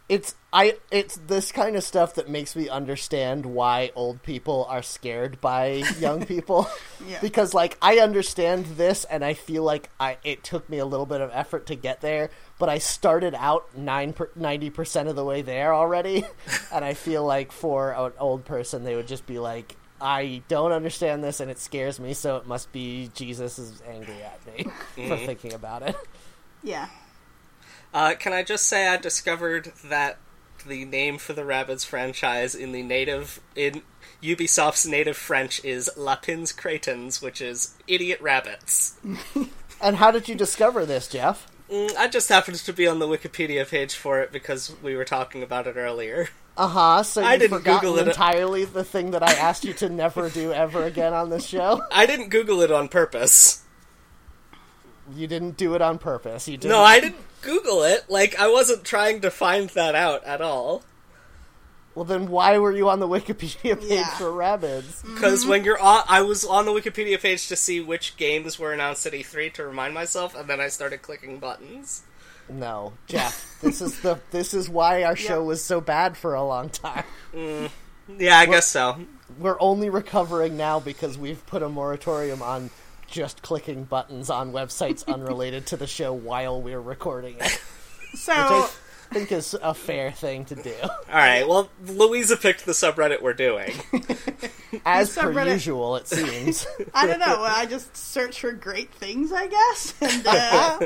[0.09, 4.83] it's I it's this kind of stuff that makes me understand why old people are
[4.83, 5.66] scared by
[5.99, 6.68] young people.
[7.05, 7.18] Yeah.
[7.20, 11.07] Because like I understand this and I feel like I it took me a little
[11.07, 15.42] bit of effort to get there, but I started out 9 90% of the way
[15.42, 16.25] there already
[16.73, 20.73] and I feel like for an old person they would just be like I don't
[20.73, 24.66] understand this and it scares me, so it must be Jesus is angry at me
[25.09, 25.97] for thinking about it.
[26.62, 26.88] Yeah.
[27.95, 30.19] Uh, can I just say I discovered that
[30.66, 33.83] the name for the Rabbids franchise in the native in
[34.23, 38.97] Ubisoft's native French is Lapins Cretins, which is idiot rabbits.
[39.79, 41.47] And how did you discover this, Jeff?
[41.71, 45.05] Mm, I just happened to be on the Wikipedia page for it because we were
[45.05, 46.29] talking about it earlier.
[46.57, 47.03] Uh huh.
[47.03, 48.09] So I didn't Google it.
[48.09, 51.83] entirely the thing that I asked you to never do ever again on this show.
[51.93, 53.63] I didn't Google it on purpose.
[55.15, 56.49] You didn't do it on purpose.
[56.49, 56.71] You didn't.
[56.71, 58.09] No, I didn't Google it.
[58.09, 60.83] Like I wasn't trying to find that out at all.
[61.97, 64.17] Well, then why were you on the Wikipedia page Yeah.
[64.19, 65.03] for Rabbids?
[65.03, 68.73] Because when you're on, I was on the Wikipedia page to see which games were
[68.73, 72.03] announced at E3 to remind myself, and then I started clicking buttons.
[72.51, 73.59] No, Jeff.
[73.63, 75.47] This is the this is why our show Yeah.
[75.49, 77.03] was so bad for a long time.
[77.35, 77.71] Mm,
[78.19, 78.99] yeah, I guess so.
[79.39, 82.71] We're only recovering now because we've put a moratorium on
[83.09, 87.61] just clicking buttons on websites unrelated to the show while we're recording it,
[88.15, 88.69] So which I
[89.12, 90.75] think is a fair thing to do.
[90.83, 91.47] All right.
[91.47, 93.73] Well, Louisa picked the subreddit we're doing.
[94.85, 96.66] As per subreddit- usual, it seems.
[96.95, 97.42] I don't know.
[97.42, 99.95] I just search for great things, I guess.
[100.01, 100.79] And uh,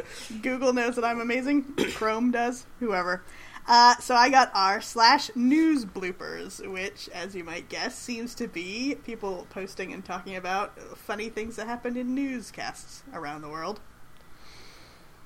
[0.42, 1.64] Google knows that I'm amazing.
[1.94, 2.66] Chrome does.
[2.78, 3.22] Whoever.
[3.66, 8.48] Uh, so I got r slash news bloopers, which, as you might guess, seems to
[8.48, 13.80] be people posting and talking about funny things that happened in newscasts around the world.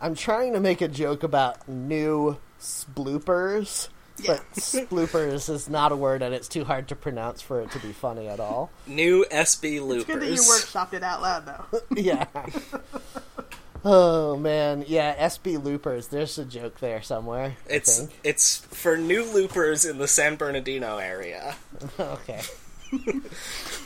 [0.00, 4.38] I'm trying to make a joke about new sploopers, Yeah.
[4.38, 7.78] but sploopers is not a word and it's too hard to pronounce for it to
[7.78, 8.70] be funny at all.
[8.86, 9.96] New SB loopers.
[9.96, 11.80] It's good that you workshopped it out loud, though.
[11.96, 12.26] yeah.
[13.86, 16.06] Oh man, yeah, SB loopers.
[16.08, 17.54] There's a joke there somewhere.
[17.68, 18.18] I It's think.
[18.24, 21.54] it's for new loopers in the San Bernardino area.
[22.00, 22.40] okay.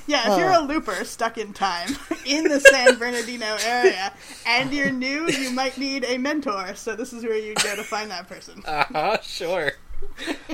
[0.07, 1.91] Yeah, if you're a looper stuck in time
[2.25, 4.11] in the San Bernardino area
[4.47, 6.75] and you're new, you might need a mentor.
[6.77, 8.63] So this is where you go to find that person.
[8.67, 9.19] Uh huh.
[9.23, 9.73] Sure.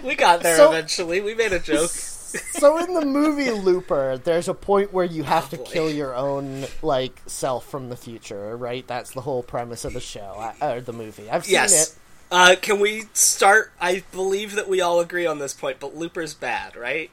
[0.02, 1.20] We got there So- eventually.
[1.20, 1.90] We made a joke.
[2.34, 5.62] So in the movie Looper, there's a point where you have to boy.
[5.66, 8.84] kill your own like self from the future, right?
[8.88, 11.30] That's the whole premise of the show or the movie.
[11.30, 11.92] I've seen Yes.
[11.92, 11.98] it.
[12.32, 13.70] Uh, can we start?
[13.80, 17.08] I believe that we all agree on this point, but Looper's bad, right?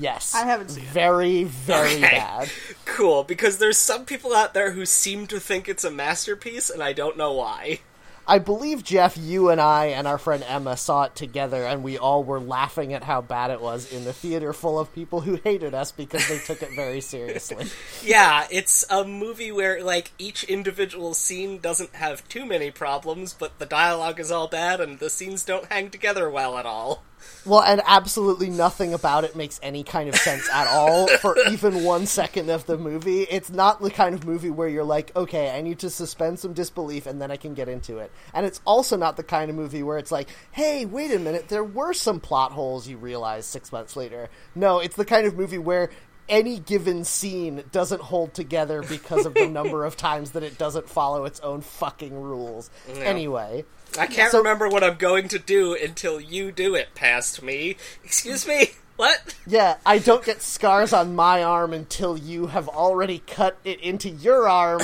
[0.00, 0.90] Yes, I haven't seen it.
[0.90, 2.00] Very, very Okay.
[2.00, 2.50] bad.
[2.86, 6.82] Cool, because there's some people out there who seem to think it's a masterpiece, and
[6.82, 7.80] I don't know why.
[8.26, 11.98] I believe Jeff, you and I and our friend Emma saw it together, and we
[11.98, 15.40] all were laughing at how bad it was in the theater full of people who
[15.42, 17.66] hated us because they took it very seriously.
[18.04, 23.58] Yeah, it's a movie where, like, each individual scene doesn't have too many problems, but
[23.58, 27.02] the dialogue is all bad, and the scenes don't hang together well at all.
[27.44, 31.84] Well, and absolutely nothing about it makes any kind of sense at all for even
[31.84, 33.22] one second of the movie.
[33.22, 36.52] It's not the kind of movie where you're like, okay, I need to suspend some
[36.52, 38.12] disbelief and then I can get into it.
[38.34, 41.48] And it's also not the kind of movie where it's like, hey, wait a minute,
[41.48, 44.28] there were some plot holes you realize six months later.
[44.54, 45.90] No, it's the kind of movie where
[46.28, 50.88] any given scene doesn't hold together because of the number of times that it doesn't
[50.88, 52.70] follow its own fucking rules.
[52.88, 53.64] Anyway.
[53.98, 57.76] I can't So- remember what I'm going to do until you do it past me.
[58.04, 58.70] Excuse me?
[58.96, 59.34] What?
[59.46, 64.10] Yeah, I don't get scars on my arm until you have already cut it into
[64.10, 64.82] your arm.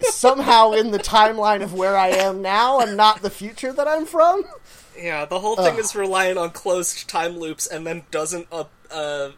[0.00, 4.06] somehow in the timeline of where I am now and not the future that I'm
[4.06, 4.44] from.
[4.98, 9.30] Yeah, the whole thing is reliant on closed time loops and then doesn't uh, uh,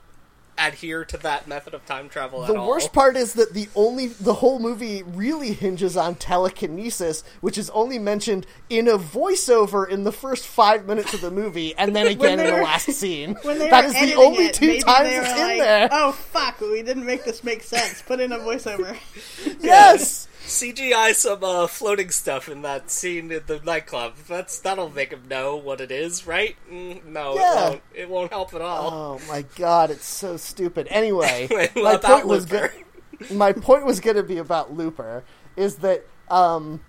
[0.59, 4.09] adhere to that method of time travel at The worst part is that the only
[4.09, 10.05] the whole movie really hinges on telekinesis, which is only mentioned in a voiceover in
[10.05, 13.37] the first five minutes of the movie, and then again they in the last scene.
[13.43, 15.89] When they That were is the only it, two times it's like, in there.
[15.93, 18.03] Oh fuck, we didn't make this make sense.
[18.03, 18.97] Put in a voiceover.
[19.61, 20.29] yes.
[20.47, 24.15] CGI some uh, floating stuff in that scene in the nightclub.
[24.29, 26.57] That's that'll make him know what it is, right?
[26.71, 27.53] Mm, no, Yeah.
[27.53, 27.83] it won't.
[27.95, 28.91] It won't help at all.
[28.93, 30.87] Oh my god, it's so stupid.
[30.91, 32.69] Anyway, Anyway, my point was go-
[33.33, 35.25] my point was going to be about Looper
[35.57, 36.81] is that um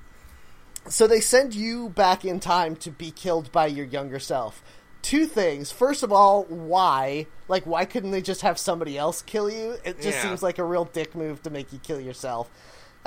[0.87, 4.63] so they send you back in time to be killed by your younger self.
[5.01, 5.71] Two things.
[5.71, 7.27] First of all, why?
[7.47, 9.77] Like why couldn't they just have somebody else kill you?
[9.83, 10.21] It just Yeah.
[10.21, 12.49] seems like a real dick move to make you kill yourself.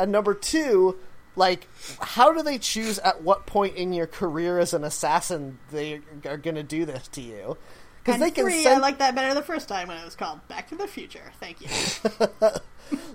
[0.00, 0.96] And number 2,
[1.36, 1.68] like
[2.00, 6.36] how do they choose at what point in your career as an assassin they are
[6.36, 7.56] going to do this to you?
[8.02, 10.16] Because they can three, send, I like that better the first time when it was
[10.16, 11.32] called Back to the Future.
[11.38, 11.68] Thank you.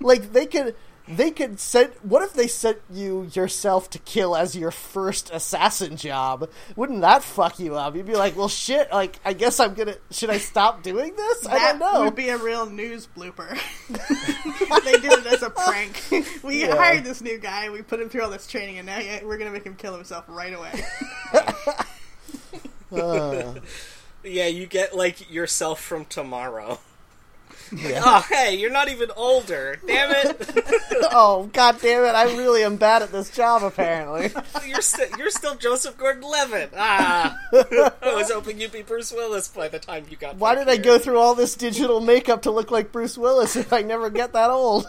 [0.00, 0.76] like they could
[1.08, 5.96] they could send what if they sent you yourself to kill as your first assassin
[5.96, 9.74] job wouldn't that fuck you up you'd be like well shit like i guess i'm
[9.74, 13.48] gonna should i stop doing this i don't know would be a real news blooper.
[14.84, 16.02] they did it as a prank.
[16.42, 16.74] We Yeah.
[16.76, 19.50] hired this new guy, we put him through all this training, and now we're gonna
[19.52, 20.72] make him kill himself right away.
[22.92, 23.54] Uh,
[24.24, 26.78] Yeah, you get like yourself from tomorrow.
[27.72, 28.02] Yeah.
[28.04, 29.78] Oh, hey, you're not even older.
[29.86, 30.50] Damn it!
[31.12, 34.30] oh god damn it i really am bad at this job apparently
[34.66, 36.72] You're still you're still Joseph Gordon-Levitt.
[36.76, 40.36] Ah, I was hoping you'd be Bruce Willis by the time you got.
[40.36, 43.72] why did i go through all this digital makeup to look like bruce willis if
[43.72, 44.86] i never get that old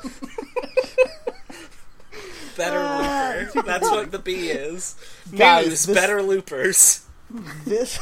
[2.56, 3.62] better Ah, looper?
[3.68, 4.96] That's what the B is.
[5.36, 7.06] Guys, News, this- better loopers.
[7.66, 8.00] this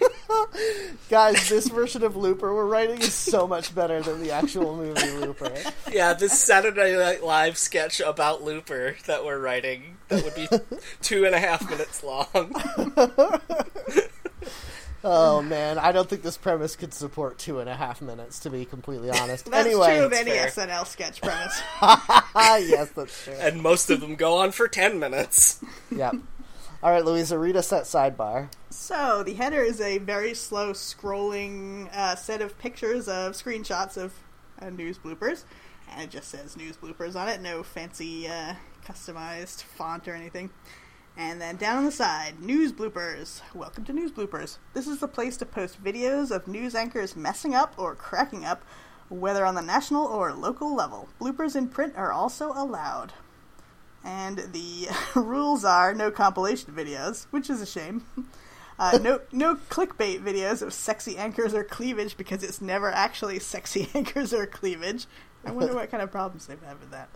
[1.10, 5.10] guys this version of looper we're writing is so much better than the actual movie
[5.12, 5.52] looper
[5.90, 10.48] Yeah, this Saturday Night Live sketch about Looper that we're writing that would be
[11.02, 12.26] two and a half minutes long.
[15.04, 18.50] oh man i don't think this premise could support two and a half minutes to
[18.50, 20.48] be completely honest That's anyway true of any fair.
[20.48, 21.62] SNL sketch premise.
[22.68, 25.60] yes that's true And most of them go on for ten minutes.
[25.94, 26.14] yep
[26.82, 31.88] all right louisa read us that sidebar So the header is a very slow scrolling
[31.92, 34.12] uh, set of pictures of screenshots of
[34.60, 35.44] uh, news bloopers,
[35.90, 37.40] and it just says news bloopers on it.
[37.40, 38.54] No fancy uh,
[38.86, 40.50] customized font or anything.
[41.16, 43.40] And then down on the side, news bloopers.
[43.54, 44.58] Welcome to news bloopers.
[44.74, 48.62] This is the place to post videos of news anchors messing up or cracking up,
[49.08, 51.08] whether on the national or local level.
[51.20, 53.12] Bloopers in print are also allowed.
[54.04, 58.04] And the rules are no compilation videos, which is a shame.
[58.80, 63.88] Uh, no, no clickbait videos of sexy anchors or cleavage because it's never actually sexy
[63.94, 65.06] anchors or cleavage.
[65.44, 67.08] I wonder what kind of problems they've had with that.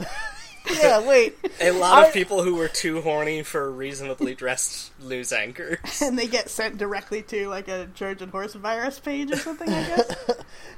[0.83, 5.33] yeah wait A lot I- of people who were too horny for reasonably dressed news
[5.33, 6.03] anchors.
[6.03, 9.69] And they get sent directly to like a Trojan horse virus page or something.
[9.69, 10.15] I guess.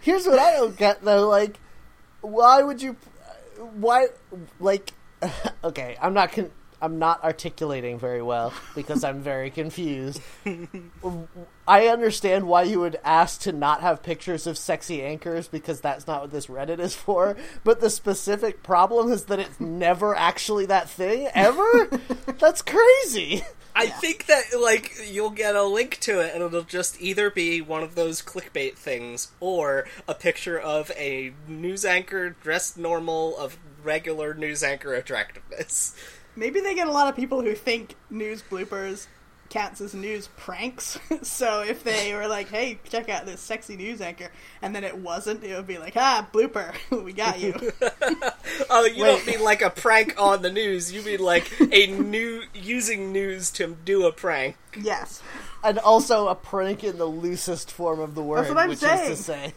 [0.03, 1.59] here's what i don't get though like
[2.21, 2.95] why would you
[3.73, 4.09] why
[4.61, 4.93] like
[5.65, 6.51] okay i'm not con-
[6.83, 10.21] i'm not articulating very well because i'm very confused.
[11.67, 16.07] I understand why you would ask to not have pictures of sexy anchors because that's
[16.07, 20.67] not what this reddit is for but the specific problem is that it's never actually
[20.67, 21.89] that thing ever?
[22.39, 23.45] That's crazy!
[23.77, 27.61] I think that like you'll get a link to it, and it'll just either be
[27.61, 33.59] one of those clickbait things, or a picture of a news anchor dressed normal of
[33.85, 35.95] regular news anchor attractiveness.
[36.37, 39.07] Maybe they get a lot of people who think news bloopers
[39.51, 40.99] counts as news pranks.
[41.23, 44.31] so if they were like, "Hey, check out this sexy news anchor,"
[44.61, 46.75] and then it wasn't, it would be like, "Ah, blooper,
[47.05, 47.55] we got you."
[48.71, 49.09] Oh, you Wait.
[49.09, 50.93] don't mean like a prank on the news.
[50.93, 54.57] You mean like a new using news to do a prank.
[54.81, 55.23] yes.
[55.63, 59.13] and also a prank in the loosest form of the word, what I'm which saying.
[59.13, 59.53] is to say,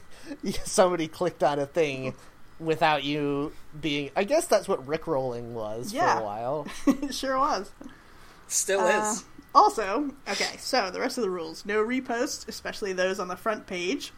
[0.66, 2.14] somebody clicked on a thing
[2.60, 4.10] without you being.
[4.16, 6.16] I guess that's what rickrolling was Yeah.
[6.16, 6.68] for a while.
[6.88, 7.72] it sure was.
[8.48, 9.26] Still Uh, is.
[9.54, 13.68] also, okay, so the rest of the rules no reposts, especially those on the front
[13.68, 14.12] page,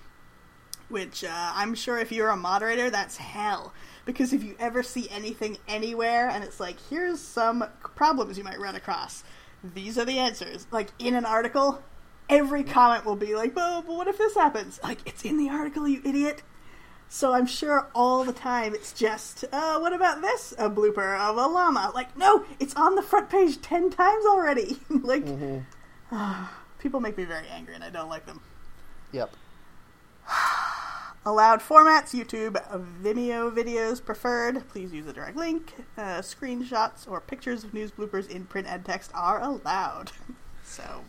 [0.87, 3.73] which uh, I'm sure if you're a moderator, that's hell.
[4.05, 7.63] Because if you ever see anything anywhere and it's like, here's some
[7.95, 9.23] problems you might run across,
[9.63, 10.65] these are the answers.
[10.71, 11.83] Like in an article,
[12.29, 14.79] every comment will be like, but, but what if this happens?
[14.83, 16.41] Like, it's in the article, you idiot.
[17.11, 20.53] So I'm sure all the time it's just, uh, what about this?
[20.59, 21.91] A blooper of a llama.
[21.95, 24.79] Like, no, it's on the front page ten times already.
[24.89, 25.25] like,
[26.79, 28.41] people make me very angry and I don't like them.
[29.11, 29.35] Yep.
[31.25, 32.53] Allowed formats, YouTube,
[33.01, 34.69] Vimeo videos preferred.
[34.69, 35.73] Please use a direct link.
[35.97, 40.11] Uh, screenshots or pictures of news bloopers in print and text are allowed.
[40.61, 41.01] So,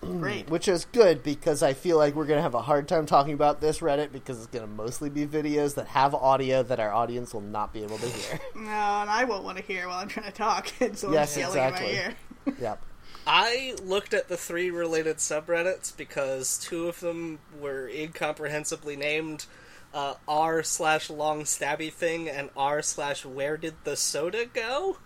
[0.00, 0.48] great.
[0.50, 3.34] Which is good because I feel like we're going to have a hard time talking
[3.34, 6.92] about this Reddit because it's going to mostly be videos that have audio that our
[6.92, 8.40] audience will not be able to hear.
[8.54, 11.36] No, and I won't want to hear while I'm trying to talk, and someone's Yes,
[11.36, 11.90] yelling exactly.
[11.90, 12.14] in my ear.
[12.60, 12.82] yep.
[13.26, 19.46] I looked at the three related subreddits because two of them were incomprehensibly named
[19.92, 24.98] uh, r slash long stabby thing and r slash where did the soda go.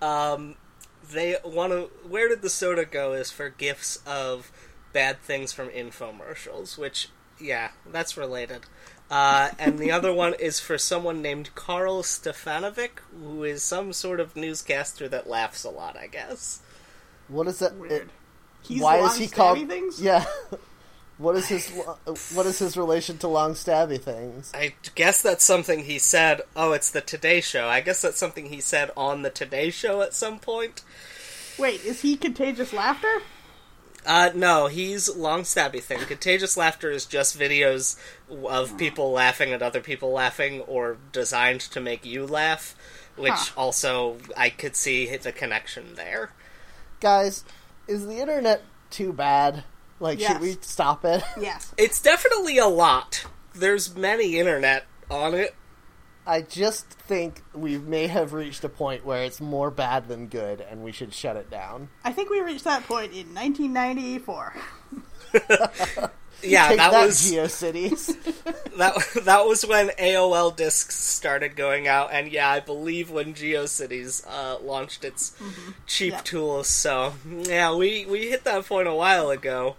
[0.00, 0.54] Um,
[1.12, 4.50] they want to where did the soda go is for gifts of
[4.92, 7.08] bad things from infomercials, which
[7.40, 8.62] Yeah, that's related.
[9.10, 14.20] Uh, and the other one is for someone named Karl Stefanovic, who is some sort
[14.20, 16.60] of newscaster that laughs a lot, I guess.
[17.28, 17.74] What is that?
[17.76, 17.92] Weird.
[17.92, 18.08] it-
[18.60, 19.66] He's why is he called?
[19.68, 20.00] things?
[20.02, 20.26] Yeah.
[21.18, 21.98] what is his lo-
[22.34, 24.50] What is his relation to long stabby things?
[24.54, 26.40] I guess that's something he said.
[26.56, 27.68] Oh, it's the Today Show.
[27.68, 30.82] I guess that's something he said on the Today Show at some point.
[31.58, 33.22] Wait, is he contagious laughter?
[34.06, 35.98] Uh, no, he's long stabby thing.
[35.98, 37.98] Contagious laughter is just videos
[38.48, 42.74] of people laughing at other people laughing, or designed to make you laugh.
[43.16, 43.60] Which Huh.
[43.60, 46.30] also I could see the connection there.
[47.00, 47.44] Guys,
[47.88, 49.64] is the internet too bad?
[50.00, 50.32] Like, Yes.
[50.32, 51.22] should we stop it?
[51.40, 51.72] Yes.
[51.76, 53.24] It's definitely a lot.
[53.54, 55.54] There's many internet on it.
[56.26, 60.60] I just think we may have reached a point where it's more bad than good,
[60.60, 61.88] and we should shut it down.
[62.04, 64.54] I think we reached that point in 1994.
[66.42, 68.16] Yeah, that, that, was GeoCities.
[68.76, 74.24] that that was when AOL discs started going out, and yeah, I believe when GeoCities
[74.28, 75.36] uh, launched its
[75.86, 76.24] cheap Yep.
[76.24, 76.68] tools.
[76.68, 79.76] So yeah, we we hit that point a while ago.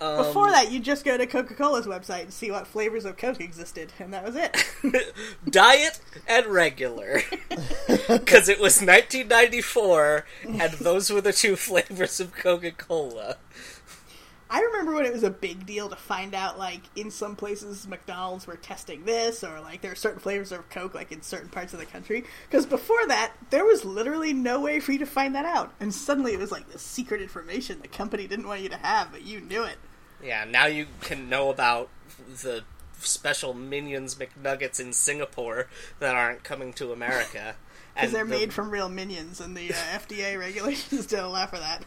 [0.00, 3.16] Um, Before that, you just go to Coca Cola's website and see what flavors of
[3.16, 5.12] Coke existed, and that was it.
[5.50, 7.22] diet and regular,
[8.08, 13.38] because it was 1994, and those were the two flavors of Coca Cola.
[14.50, 17.86] I remember when it was a big deal to find out, like, in some places
[17.86, 21.50] McDonald's were testing this, or, like, there are certain flavors of Coke, like, in certain
[21.50, 22.24] parts of the country.
[22.48, 25.74] Because before that, there was literally no way for you to find that out.
[25.80, 29.12] And suddenly it was, like, this secret information the company didn't want you to have,
[29.12, 29.76] but you knew it.
[30.22, 31.90] Yeah, now you can know about
[32.42, 32.64] the
[33.06, 35.68] special Minions McNuggets in Singapore
[36.00, 37.54] that aren't coming to America.
[37.94, 41.58] Because they're the- made from real minions, and the uh, FDA regulations don't allow for
[41.58, 41.82] that.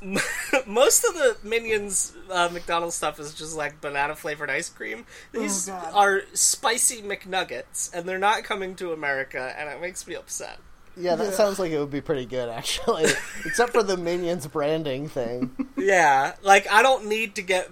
[0.66, 5.06] Most of the Minions uh, McDonald's stuff is just like banana flavored ice cream.
[5.32, 5.92] These God.
[5.92, 10.58] are spicy McNuggets, and they're not coming to America, and it makes me upset.
[10.96, 11.30] yeah, that Yeah.
[11.32, 13.06] sounds like it would be pretty good, actually.
[13.44, 15.50] Except for the Minions branding thing.
[15.76, 17.70] Yeah, like I don't need to get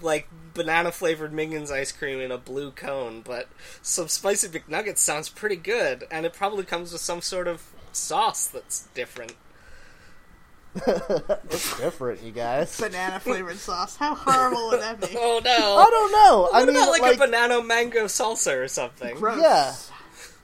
[0.00, 3.48] like banana flavored Minions ice cream in a blue cone, but
[3.82, 8.46] some spicy McNuggets sounds pretty good, and it probably comes with some sort of sauce
[8.46, 9.34] that's different.
[10.86, 12.80] It's different, you guys.
[12.80, 13.96] Banana flavored sauce.
[13.96, 15.08] How horrible would that be?
[15.18, 15.76] Oh no!
[15.76, 16.48] I don't know.
[16.52, 19.14] I What mean, about like, like, a banana mango salsa or something?
[19.16, 19.40] Gross.
[19.42, 19.74] Yeah.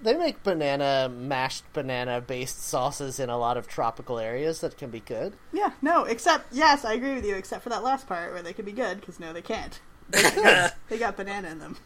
[0.02, 4.90] they make banana mashed banana based sauces in a lot of tropical areas that can
[4.90, 5.32] be good.
[5.52, 8.52] Yeah, no, except, yes, I agree with you, except for that last part where they
[8.52, 9.80] could be good, because no, they can't.
[10.88, 11.76] They got banana in them.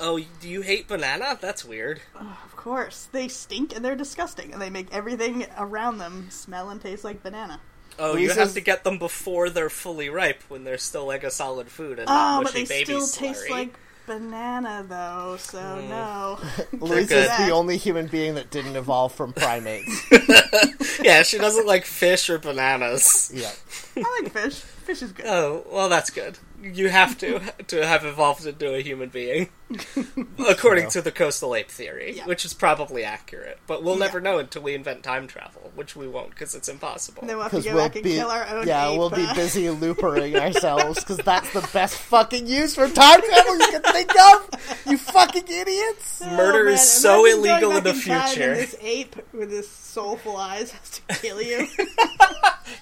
[0.00, 1.38] Oh, do you hate banana?
[1.40, 2.00] That's weird.
[2.18, 3.08] Oh, of course.
[3.12, 7.22] They stink and they're disgusting, and they make everything around them smell and taste like
[7.22, 7.60] banana.
[7.98, 11.30] Oh, you have to get them before they're fully ripe, when they're still like a
[11.30, 13.28] solid food and Oh, not but mushy they baby still slurry.
[13.28, 15.88] taste like banana, though, so hmm.
[15.88, 16.38] no.
[16.86, 17.46] Lisa's good.
[17.46, 20.04] the only human being that didn't evolve from primates.
[21.02, 23.30] yeah, she doesn't like fish or bananas.
[23.34, 23.52] yeah.
[23.96, 24.54] I like fish.
[24.54, 25.26] Fish is good.
[25.26, 26.38] Oh, well, that's good.
[26.62, 29.48] You have to to have evolved into a human being,
[30.48, 32.26] according to the coastal ape theory, Yeah.
[32.26, 33.58] which is probably accurate.
[33.66, 34.06] But we'll Yeah.
[34.06, 37.20] never know until we invent time travel, which we won't because it's impossible.
[37.22, 38.88] And then we'll have to Because go we'll back and be kill our own yeah,
[38.88, 43.20] ape, we'll be uh, busy loopering ourselves because that's the best fucking use for time
[43.22, 44.50] travel you can think of.
[44.86, 46.22] You fucking idiots!
[46.24, 48.52] Oh, Murder man, is so imagine illegal in the future.
[48.52, 51.66] And this ape with his soulful eyes has to kill you.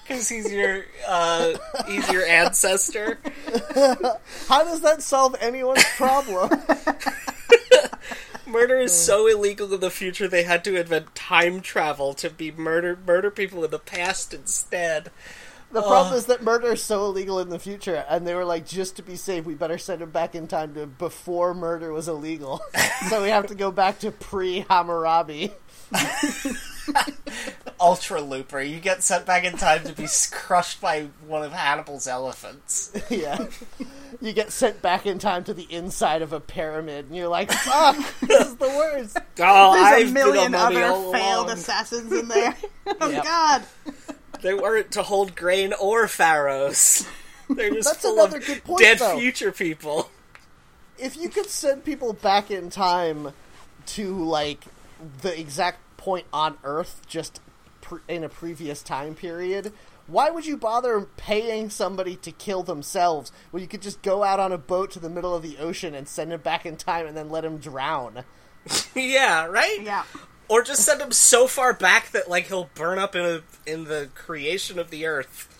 [0.03, 1.53] Because he's your uh,
[1.87, 3.19] he's your ancestor.
[4.47, 6.49] How does that solve anyone's problem?
[8.47, 12.51] Murder is so illegal in the future they had to invent time travel to be
[12.51, 15.11] murder murder people in the past instead.
[15.71, 18.65] The problem is that murder is so illegal in the future, and they were like,
[18.65, 22.07] just to be safe, we better send him back in time to before murder was
[22.07, 22.61] illegal.
[23.09, 25.51] so we have to go back to pre Hammurabi.
[27.79, 32.07] Ultra Looper, you get sent back in time to be crushed by one of Hannibal's
[32.07, 32.91] elephants.
[33.09, 33.47] yeah.
[34.21, 37.51] You get sent back in time to the inside of a pyramid, and you're like,
[37.63, 39.17] fuck, this is the worst.
[39.39, 41.49] Oh, There's I've a million a other failed along.
[41.49, 42.55] assassins in there.
[43.01, 43.23] oh Yep.
[43.23, 43.63] god.
[44.41, 47.07] They weren't to hold grain or pharaohs.
[47.49, 49.19] They're just That's full another of good point, dead though.
[49.19, 50.09] future people.
[50.97, 53.33] If you could send people back in time
[53.87, 54.63] to, like,
[55.21, 57.41] the exact point on Earth just
[57.81, 59.73] pre- in a previous time period,
[60.05, 64.39] why would you bother paying somebody to kill themselves when you could just go out
[64.39, 67.07] on a boat to the middle of the ocean and send him back in time
[67.07, 68.23] and then let him drown?
[68.95, 69.79] yeah, right?
[69.81, 70.03] Yeah.
[70.47, 73.85] Or just send him so far back that like he'll burn up in a, in
[73.85, 75.51] the creation of the earth.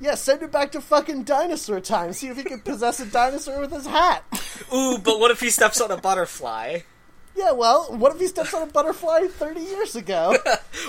[0.00, 2.12] Yeah, send him back to fucking dinosaur time.
[2.14, 4.24] See if he can possess a dinosaur with his hat.
[4.74, 6.80] Ooh, but what if he steps on a butterfly?
[7.38, 10.36] Yeah, well, what if he steps on a butterfly 30 years ago?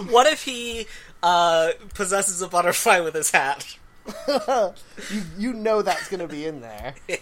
[0.10, 0.88] What if he
[1.22, 3.78] uh, possesses a butterfly with his hat?
[4.28, 6.96] you, you know that's going to be in there.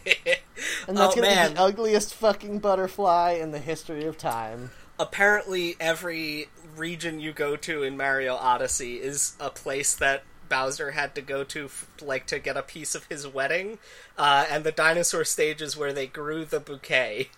[0.87, 4.71] And that's Oh, going to be the ugliest fucking butterfly in the history of time.
[4.99, 11.13] Apparently, every region you go to in Mario Odyssey is a place that Bowser had
[11.15, 13.79] to go to, f- like to get a piece of his wedding,
[14.17, 17.29] uh, and the dinosaur stage is where they grew the bouquet.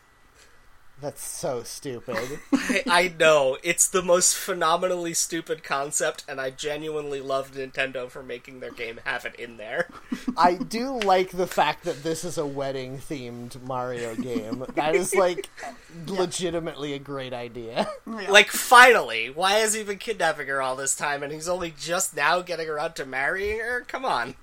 [1.02, 2.40] That's so stupid.
[2.54, 8.22] I, I know it's the most phenomenally stupid concept, and I genuinely love Nintendo for
[8.22, 9.88] making their game have it in there.
[10.38, 14.66] I do like the fact that this is a wedding themed Mario game.
[14.76, 15.50] That is like
[16.08, 17.90] legitimately a great idea.
[18.06, 18.30] Yeah.
[18.30, 22.16] Like, finally, why has he been kidnapping her all this time, and he's only just
[22.16, 23.82] now getting around to marrying her?
[23.88, 24.36] Come on.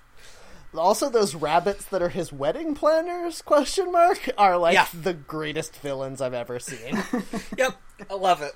[0.74, 3.40] Also, those rabbits that are his wedding planners?
[3.42, 4.86] Question mark are like Yeah.
[4.92, 7.02] the greatest villains I've ever seen.
[7.58, 7.76] Yep,
[8.10, 8.54] I love it.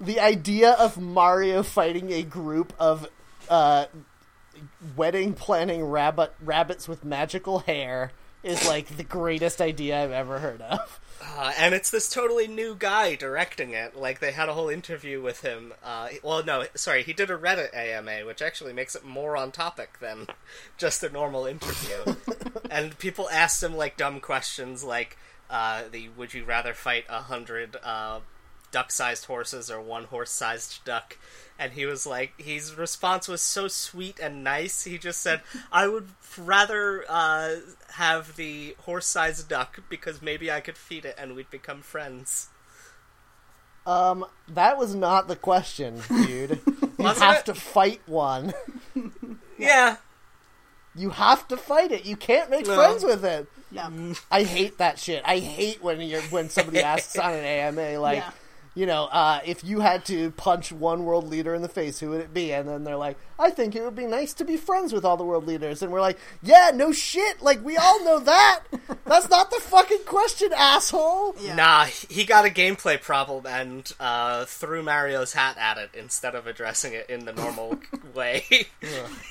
[0.00, 3.08] the idea of Mario fighting a group of
[3.48, 3.86] uh,
[4.96, 8.12] wedding planning rabbit rabbits with magical hair
[8.44, 11.00] is like the greatest idea I've ever heard of.
[11.36, 13.96] Uh, and it's this totally new guy directing it.
[13.96, 15.72] Like they had a whole interview with him.
[15.82, 19.50] Uh, well, no, sorry, he did a Reddit AMA, which actually makes it more on
[19.50, 20.26] topic than
[20.76, 22.16] just a normal interview.
[22.70, 25.16] and people asked him like dumb questions, like
[25.48, 28.20] uh, the "Would you rather fight a hundred uh,
[28.74, 31.16] duck-sized horses or one horse-sized duck?"
[31.58, 34.82] And he was like, his response was so sweet and nice.
[34.84, 35.40] He just said,
[35.72, 37.56] "I would rather uh,
[37.94, 42.48] have the horse-sized duck because maybe I could feed it and we'd become friends."
[43.86, 46.60] Um, that was not the question, dude.
[46.98, 47.46] You have it?
[47.46, 48.54] to fight one.
[49.58, 49.96] Yeah,
[50.96, 52.04] You have to fight it.
[52.06, 52.74] You can't make No.
[52.76, 53.46] friends with it.
[53.70, 53.88] yeah.
[54.30, 55.22] I hate that shit.
[55.24, 58.30] I hate when you're when somebody asks on an AMA like, Yeah.
[58.74, 62.10] You know, uh, if you had to punch one world leader in the face, who
[62.10, 62.52] would it be?
[62.52, 65.16] And then they're like, I think it would be nice to be friends with all
[65.16, 65.82] the world leaders.
[65.82, 67.42] And we're like, yeah, no shit.
[67.42, 68.60] Like we all know that.
[69.04, 71.36] That's not the fucking question, asshole.
[71.40, 71.54] Yeah.
[71.54, 76.46] nah, he got a gameplay problem and uh, threw Mario's hat at it instead of
[76.46, 77.78] addressing it in the normal
[78.14, 78.44] way.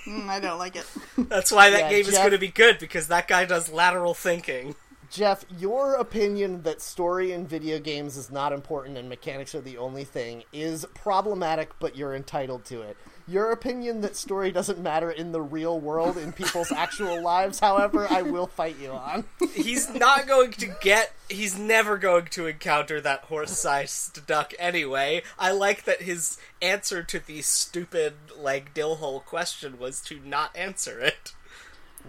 [0.06, 0.86] Mm, I don't like it.
[1.18, 4.14] That's why that Yeah, game is going to be good because that guy does lateral
[4.14, 4.76] thinking.
[5.14, 9.78] Jeff, your opinion that story in video games is not important and mechanics are the
[9.78, 12.98] only thing is problematic, but you're entitled to it.
[13.28, 18.08] Your opinion that story doesn't matter in the real world, in people's actual lives, however,
[18.10, 19.26] I will fight you on.
[19.54, 21.14] He's not going to get.
[21.30, 25.22] He's never going to encounter that horse-sized duck anyway.
[25.38, 30.58] I like that his answer to the stupid, like, dill hole question was to not
[30.58, 31.34] answer it.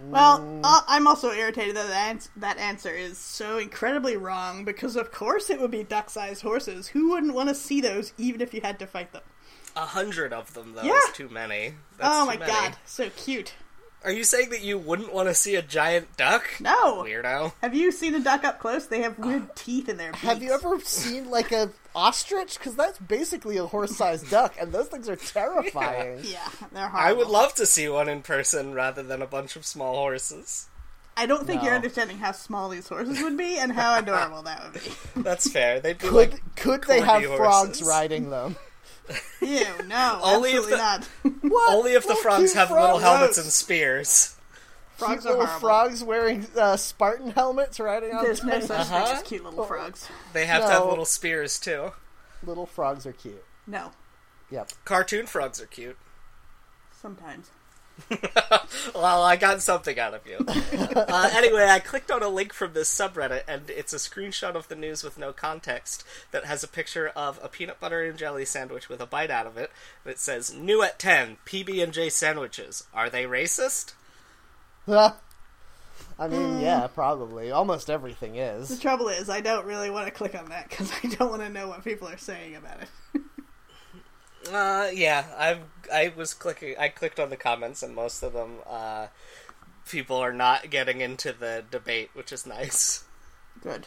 [0.06, 4.96] Well, uh, I'm also irritated that that, ans- that answer is so incredibly wrong because,
[4.96, 6.88] of course, it would be duck sized horses.
[6.88, 9.22] Who wouldn't want to see those even if you had to fight them?
[9.76, 10.92] A hundred of them, though, Yeah.
[11.08, 11.74] is too many.
[11.98, 12.52] That's oh too my many.
[12.52, 13.54] god, so cute.
[14.04, 16.44] Are you saying that you wouldn't want to see a giant duck?
[16.60, 17.02] No!
[17.04, 17.54] Weirdo.
[17.62, 18.86] Have you seen a duck up close?
[18.86, 20.22] They have weird teeth in their beaks.
[20.24, 22.58] Have you ever seen, like, a ostrich?
[22.58, 26.20] Because that's basically a horse-sized duck, and those things are terrifying.
[26.22, 26.40] Yeah,
[26.72, 27.08] they're horrible.
[27.08, 30.68] I would love to see one in person rather than a bunch of small horses.
[31.16, 34.64] I don't think you're understanding how small these horses would be and how adorable that
[34.64, 34.90] would be.
[35.22, 35.78] That's fair.
[35.78, 37.86] They'd be Could, like could they have corgi frogs horses.
[37.86, 38.56] riding them?
[39.40, 41.04] Ew, no, Only if absolutely the- not.
[41.52, 41.72] What?
[41.74, 43.02] only if the Little frogs cute have little frogs.
[43.04, 44.34] helmets and spears.
[44.96, 45.60] Frogs are little horrible.
[45.68, 49.14] frogs wearing uh, Spartan helmets riding on There's no such thing Uh-huh.
[49.16, 50.08] as cute little frogs.
[50.32, 50.88] They have to have No.
[50.90, 51.92] little spears too.
[52.44, 53.44] Little frogs are cute.
[53.66, 53.92] No,
[54.50, 54.70] Yep.
[54.84, 55.96] Cartoon frogs are cute.
[57.00, 57.50] sometimes.
[58.94, 60.36] Well, I got something out of you.
[60.46, 64.68] uh, anyway, I clicked on a link from this subreddit, and it's a screenshot of
[64.68, 68.44] the news with no context that has a picture of a peanut butter and jelly
[68.44, 69.70] sandwich with a bite out of it.
[70.04, 72.84] that says, "New at ten, PB and J sandwiches.
[72.92, 73.92] Are they racist?"
[76.18, 77.50] I mean, yeah, probably.
[77.50, 78.68] Almost everything is.
[78.68, 81.42] The trouble is, I don't really want to click on that because I don't want
[81.42, 83.22] to know what people are saying about it.
[84.52, 85.58] Uh, yeah, I
[85.90, 86.74] I was clicking.
[86.78, 89.06] I clicked on the comments, and most of them, uh,
[89.88, 93.04] people are not getting into the debate, which is nice.
[93.62, 93.86] Good.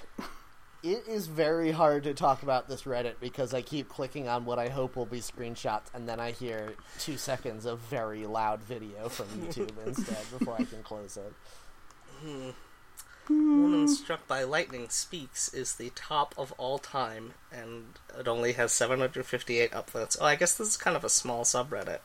[0.84, 4.60] It is very hard to talk about this Reddit because I keep clicking on what
[4.60, 9.10] I hope will be screenshots, and then I hear two seconds of very loud video
[9.10, 11.34] from YouTube instead before I can close it.
[12.22, 12.50] Hmm.
[13.30, 17.86] Woman struck by lightning speaks is the top of all time, and
[18.18, 20.18] it only has 758 upvotes.
[20.22, 22.00] Oh, I guess this is kind of a small subreddit.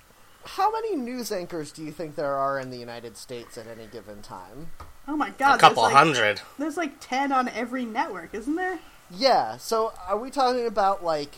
[0.45, 3.87] how many news anchors do you think there are in the United States at any
[3.87, 4.71] given time?
[5.09, 6.41] Oh my god, a couple there's like, hundred.
[6.59, 8.79] There's like ten on every network, isn't there?
[9.11, 11.37] Yeah, so are we talking about like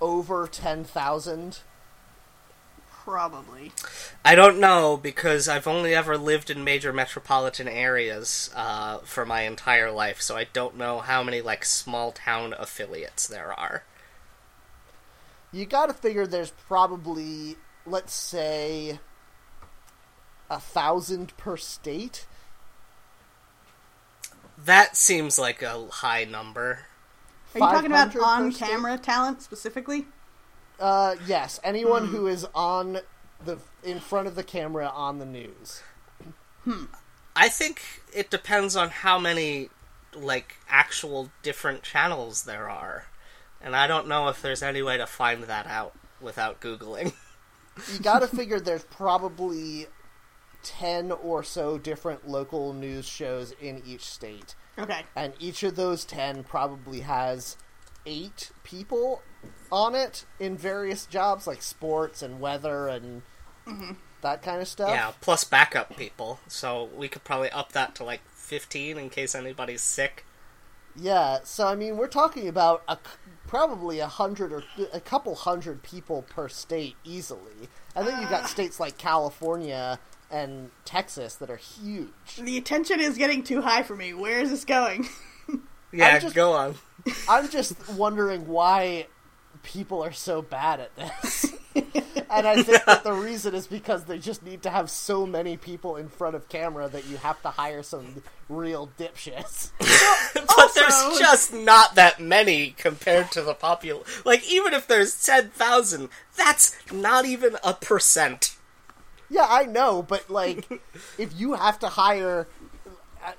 [0.00, 1.60] over 10,000?
[2.90, 3.72] Probably.
[4.24, 9.42] I don't know because I've only ever lived in major metropolitan areas uh, for my
[9.42, 13.82] entire life, so I don't know how many like small town affiliates there are.
[15.50, 19.00] You got to figure there's probably, let's say,
[20.48, 22.26] a thousand per state.
[24.64, 26.80] That seems like a high number.
[27.54, 30.06] Are you talking about on camera talent specifically?
[30.78, 33.00] Uh, yes, anyone who is on
[33.44, 35.82] the in front of the camera on the news.
[36.64, 36.84] Hmm.
[37.34, 37.82] I think
[38.14, 39.70] it depends on how many
[40.14, 43.06] like actual different channels there are.
[43.60, 47.12] And I don't know if there's any way to find that out without googling.
[47.90, 49.86] You got to figure there's probably
[50.62, 54.54] 10 or so different local news shows in each state.
[54.78, 55.02] Okay.
[55.14, 57.56] And each of those 10 probably has
[58.06, 59.22] 8 people
[59.70, 63.22] on it in various jobs like sports and weather and
[63.66, 63.92] mm-hmm.
[64.22, 64.90] that kind of stuff.
[64.90, 66.40] Yeah, plus backup people.
[66.48, 70.24] So we could probably up that to like 15 in case anybody's sick.
[70.94, 75.34] Yeah, so I mean, we're talking about a, c- probably a hundred or a couple
[75.34, 77.70] hundred people per state easily.
[77.96, 78.46] I think you've got ah.
[78.46, 79.98] states like California
[80.32, 82.08] and Texas that are huge.
[82.38, 84.14] The attention is getting too high for me.
[84.14, 85.08] Where is this going?
[85.94, 86.74] Yeah, just- go on.
[87.28, 89.08] I'm just wondering why
[89.62, 91.52] people are so bad at this.
[91.74, 95.58] and I think that the reason is because they just need to have so many
[95.58, 99.72] people in front of camera that you have to hire some real dipshits.
[100.34, 104.06] But there's just not that many compared to the popul.
[104.24, 108.56] Like, even if there's 10,000, that's not even a percent.
[109.32, 110.68] Yeah, I know, but like,
[111.18, 112.46] if you have to hire,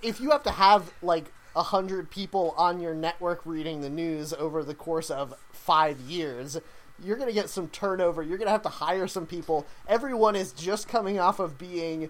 [0.01, 1.25] if you have to have like
[1.55, 6.59] a hundred people on your network reading the news over the course of five years,
[7.03, 8.23] you're gonna get some turnover.
[8.23, 9.67] You're gonna have to hire some people.
[9.87, 12.09] Everyone is just coming off of being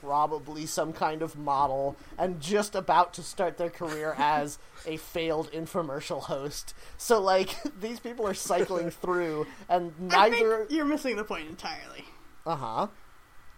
[0.00, 5.50] probably some kind of model and just about to start their career as a failed
[5.52, 6.72] infomercial host.
[6.96, 12.06] So like these people are cycling through and neither you're missing the point entirely.
[12.46, 12.86] uh-huh.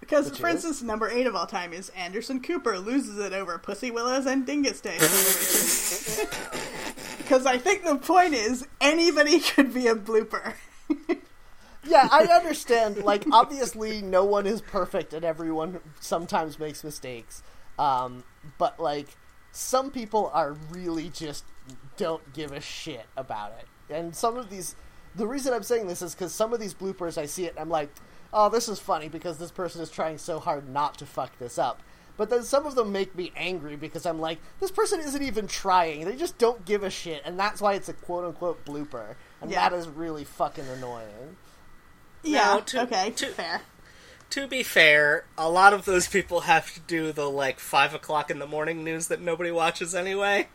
[0.00, 0.54] Because, Which for is?
[0.56, 4.46] instance, number eight of all time is Anderson Cooper loses it over Pussy Willows and
[4.46, 4.98] Dyngus Day.
[7.18, 10.54] Because I think the point is anybody could be a blooper.
[11.84, 13.04] Yeah, I understand.
[13.04, 17.44] Like, obviously, no one is perfect, and everyone sometimes makes mistakes.
[17.78, 18.24] Um,
[18.58, 19.16] but like,
[19.52, 21.44] some people are really just
[21.96, 23.94] don't give a shit about it.
[23.94, 24.74] And some of these,
[25.14, 27.60] the reason I'm saying this is because some of these bloopers, I see it, and
[27.60, 27.90] I'm like,
[28.32, 31.58] oh, this is funny because this person is trying so hard not to fuck this
[31.58, 31.82] up.
[32.16, 35.46] But then some of them make me angry because I'm like, this person isn't even
[35.46, 36.04] trying.
[36.04, 39.14] They just don't give a shit, and that's why it's a quote unquote blooper.
[39.40, 39.68] And Yeah.
[39.68, 41.36] that is really fucking annoying.
[42.22, 43.62] Yeah, to- okay, to- fair.
[44.30, 48.30] To be fair, a lot of those people have to do the, like, 5 o'clock
[48.30, 50.48] in the morning news that nobody watches anyway.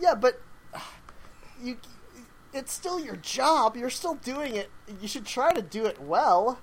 [0.00, 0.40] Yeah, but
[1.60, 1.76] you
[2.52, 3.76] it's still your job.
[3.76, 4.70] You're still doing it.
[5.00, 6.60] You should try to do it well.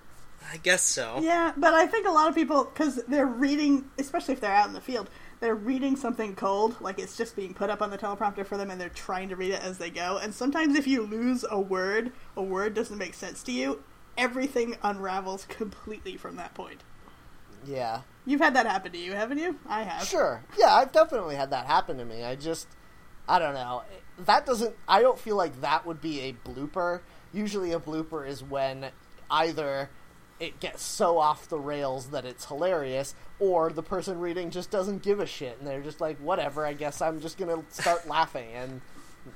[0.49, 1.19] I guess so.
[1.21, 4.67] Yeah, but I think a lot of people, because they're reading, especially if they're out
[4.67, 7.97] in the field, they're reading something cold, like it's just being put up on the
[7.97, 10.17] teleprompter for them, and they're trying to read it as they go.
[10.17, 13.83] And sometimes if you lose a word, a word doesn't make sense to you,
[14.17, 16.83] everything unravels completely from that point.
[17.65, 18.01] Yeah.
[18.25, 19.57] You've had that happen to you, haven't you?
[19.67, 20.07] I have.
[20.07, 20.43] Sure.
[20.57, 22.23] Yeah, I've definitely had that happen to me.
[22.23, 22.67] I just
[23.27, 23.83] I don't know.
[24.19, 27.01] That doesn't I don't feel like that would be a blooper.
[27.33, 28.91] Usually a blooper is when
[29.29, 29.89] either
[30.41, 35.03] it gets so off the rails that it's hilarious or the person reading just doesn't
[35.03, 38.49] give a shit and they're just like whatever, I guess I'm just to start laughing
[38.55, 38.81] and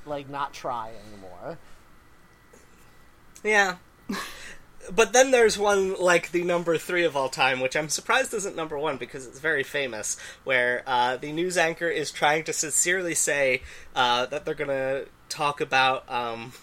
[0.05, 1.59] like not try anymore.
[3.43, 3.75] Yeah.
[4.91, 8.55] But then there's one like the number three of all time, which I'm surprised isn't
[8.55, 13.15] number one because it's very famous, where uh, the news anchor is trying to sincerely
[13.15, 13.63] say
[13.95, 16.53] uh, that they're gonna talk about um,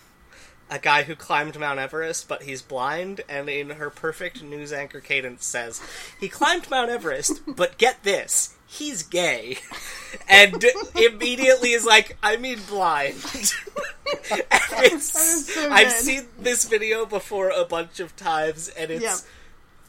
[0.73, 5.01] a guy who climbed Mount Everest, but he's blind, and in her perfect news anchor
[5.01, 5.81] cadence says,
[6.18, 9.59] "He climbed Mount Everest, but get this." He's gay,
[10.29, 10.64] and
[10.97, 13.16] immediately is like, "I mean blind."
[14.99, 19.16] so I've seen this video before a bunch of times, and it's Yeah.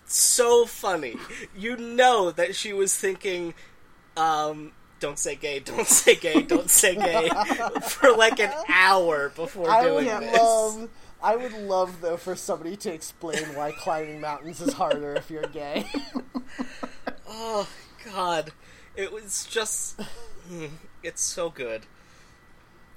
[0.05, 1.15] so funny.
[1.55, 3.53] You know that she was thinking,
[4.17, 4.73] um,
[5.03, 7.29] don't say gay, don't say gay, don't say gay,
[7.89, 10.39] for like an hour before I doing would this.
[10.39, 10.89] love
[11.21, 15.43] I would love though for somebody to explain why climbing mountains is harder if you're
[15.43, 15.85] gay.
[17.27, 17.67] Oh
[18.05, 18.51] God,
[18.95, 19.99] it was just.
[20.47, 20.65] hmm,
[21.01, 21.81] It's so good.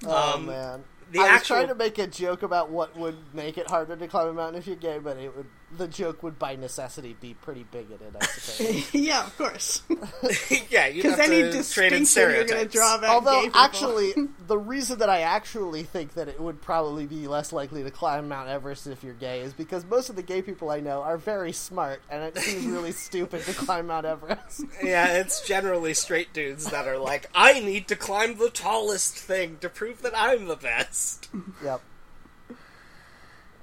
[0.05, 0.83] oh Um, man.
[1.11, 4.07] the I was trying to make a joke about what would make it harder to
[4.07, 7.33] climb a mountain if you're gay, but it would the joke would by necessity be
[7.33, 8.93] pretty bigoted, I suppose.
[8.93, 9.81] yeah, of course.
[10.69, 13.41] yeah, you Because have any to trade distinction you're going to draw about gay Although,
[13.43, 13.59] people.
[13.59, 14.13] actually,
[14.47, 18.29] the reason that I actually think that it would probably be less likely to climb
[18.29, 21.17] Mount Everest if you're gay is because most of the gay people I know are
[21.17, 24.63] very smart, and it seems really stupid to climb Mount Everest.
[24.81, 29.57] Yeah, it's generally straight dudes that are like, I need to climb the tallest thing
[29.59, 31.27] to prove that I'm the best.
[31.63, 31.81] yep.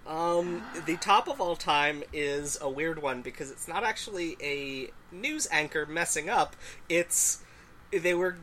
[0.07, 4.91] Um, the top of all time is a weird one because it's not actually a
[5.11, 6.57] news anchor messing up.
[6.89, 7.43] It's
[7.91, 8.37] they were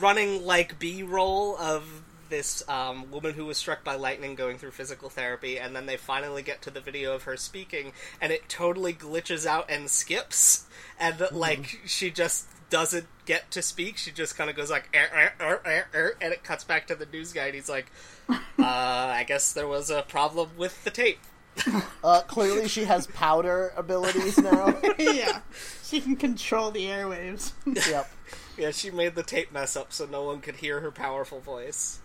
[0.00, 5.08] running like B-roll of this um, woman who was struck by lightning going through physical
[5.08, 8.92] therapy, and then they finally get to the video of her speaking, and it totally
[8.92, 10.66] glitches out and skips,
[10.98, 13.96] and like she just doesn't get to speak.
[13.96, 17.06] She just kind of goes like, er, er, er, and it cuts back to the
[17.06, 17.90] news guy, and he's like,
[18.28, 21.20] uh, I guess there was a problem with the tape.
[22.02, 24.78] Uh, clearly, she has powder abilities now.
[24.98, 25.40] yeah,
[25.84, 27.52] she can control the airwaves.
[27.88, 28.10] yep.
[28.58, 32.00] Yeah, she made the tape mess up so no one could hear her powerful voice.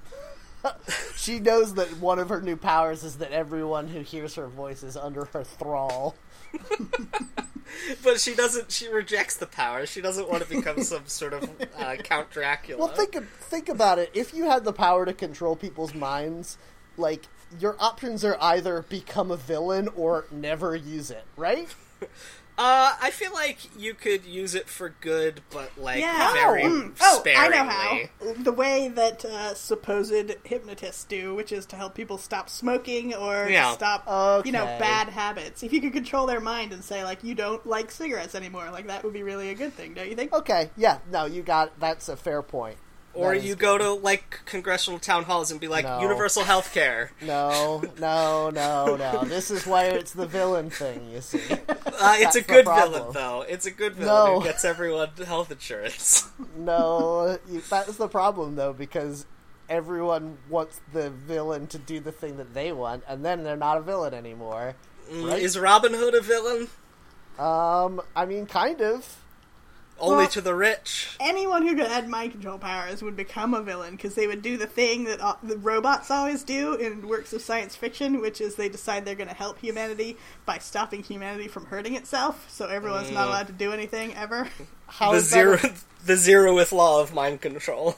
[1.16, 4.84] She knows that one of her new powers is that everyone who hears her voice
[4.84, 6.16] is under her thrall.
[8.04, 8.72] But she doesn't.
[8.72, 9.86] She rejects the power.
[9.86, 12.80] She doesn't want to become some sort of uh, Count Dracula.
[12.80, 14.12] Well, think think about it.
[14.14, 16.58] If you had the power to control people's minds,
[16.98, 17.26] like
[17.60, 21.74] your options are either become a villain or never use it, right?
[22.60, 26.34] Uh, I feel like you could use it for good, but like Yeah.
[26.34, 26.98] very Mm.
[27.00, 27.58] Oh, sparingly.
[27.58, 28.34] I know how.
[28.44, 33.48] The way that uh, supposed hypnotists do, which is to help people stop smoking or
[33.50, 33.72] Yeah.
[33.72, 34.04] stop,
[34.46, 35.64] you know, bad habits.
[35.64, 38.88] If you could control their mind and say, like, you don't like cigarettes anymore, like,
[38.88, 40.34] that would be really a good thing, don't you think?
[40.34, 42.76] Okay, yeah, no, you got that's a fair point.
[43.14, 46.00] Or you go to like congressional town halls and be like, No.
[46.02, 47.12] universal health care.
[47.22, 49.24] No, no, no, no.
[49.26, 51.42] This is why it's the villain thing, you see.
[51.52, 53.42] Uh, it's a good villain, though.
[53.42, 54.40] It's a good villain No.
[54.40, 56.28] who gets everyone health insurance.
[56.58, 59.26] No, you, that's the problem though, because
[59.70, 63.78] everyone wants the villain to do the thing that they want, and then they're not
[63.78, 64.76] a villain anymore.
[65.12, 65.42] Right.
[65.42, 66.68] Is Robin Hood a villain?
[67.38, 69.18] Um, I mean, kind of.
[70.02, 71.10] Only Well- to the rich.
[71.20, 74.66] Anyone who had mind control powers would become a villain because they would do the
[74.68, 78.70] thing that uh, the robots always do in works of science fiction, which is they
[78.70, 82.50] decide they're going to help humanity by stopping humanity from hurting itself.
[82.50, 83.30] So everyone's not Mm.
[83.30, 84.48] allowed to do anything ever.
[84.88, 85.74] How the is zero, a-
[86.06, 87.98] the zero with law of mind control.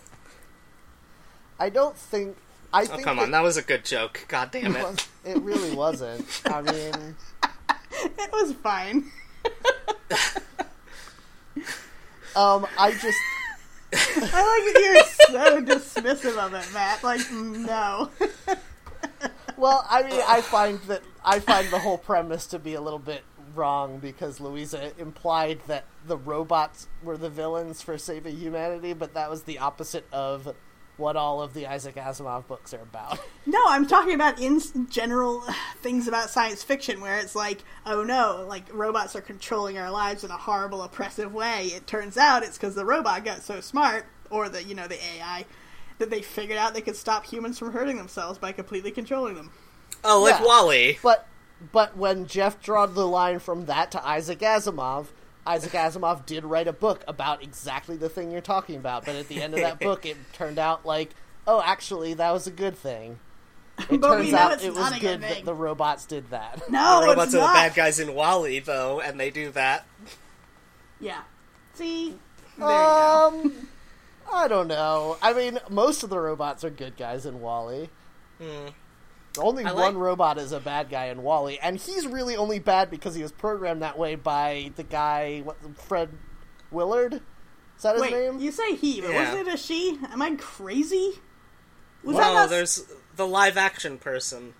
[1.60, 2.38] I don't think.
[2.74, 4.26] I Oh think come on, that was a good joke.
[4.28, 4.82] God damn it.
[4.84, 6.42] was- it really wasn't.
[6.46, 7.16] I mean,
[7.94, 9.12] it was fine.
[12.36, 13.18] Um, I just
[13.94, 17.04] I like that you're so dismissive of it, Matt.
[17.04, 18.10] Like, no.
[19.58, 23.00] well, I mean, I find that I find the whole premise to be a little
[23.00, 23.24] bit
[23.54, 29.30] wrong because Louisa implied that the robots were the villains for saving humanity, but that
[29.30, 30.56] was the opposite of
[30.98, 33.20] what all of the Isaac Asimov books are about.
[33.48, 34.62] No, I'm talking about in
[34.92, 35.44] general
[35.82, 40.24] things about science fiction where it's like, oh no, like robots are controlling our lives
[40.24, 41.66] in a horrible, oppressive way.
[41.74, 45.04] It turns out it's because the robot got so smart, or the you know the
[45.16, 45.46] AI,
[45.98, 49.52] that they figured out they could stop humans from hurting themselves by completely controlling them.
[50.04, 50.46] Oh, like Yeah.
[50.46, 51.00] WALL-E.
[51.02, 51.28] But
[51.72, 55.08] but when Jeff drew the line from that to Isaac Asimov,
[55.46, 59.06] Isaac Asimov did write a book about exactly the thing you're talking about.
[59.06, 61.12] But at the end of that book, it turned out like,
[61.48, 63.20] oh, actually, that was a good thing.
[63.90, 66.70] It But turns out it was good good that the robots did that.
[66.70, 69.86] No, the robots it's are the bad guys in WALL-E, though, and they do that.
[71.00, 71.22] Yeah.
[71.74, 72.16] See,
[72.58, 73.32] there you go.
[73.34, 73.68] Um,
[74.32, 75.18] I don't know.
[75.22, 77.90] I mean, most of the robots are good guys in WALL-E.
[78.40, 78.68] Hmm.
[79.38, 82.90] Only I one robot is a bad guy in WALL-E, and he's really only bad
[82.90, 86.10] because he was programmed that way by the guy, what, Fred
[86.70, 87.14] Willard.
[87.14, 88.40] Is that his Wait, name?
[88.40, 89.24] you say he, but Yeah.
[89.24, 89.98] wasn't it a she?
[90.12, 91.14] Am I crazy?
[92.04, 92.50] Was well, that not...
[92.50, 94.54] there's the live action person.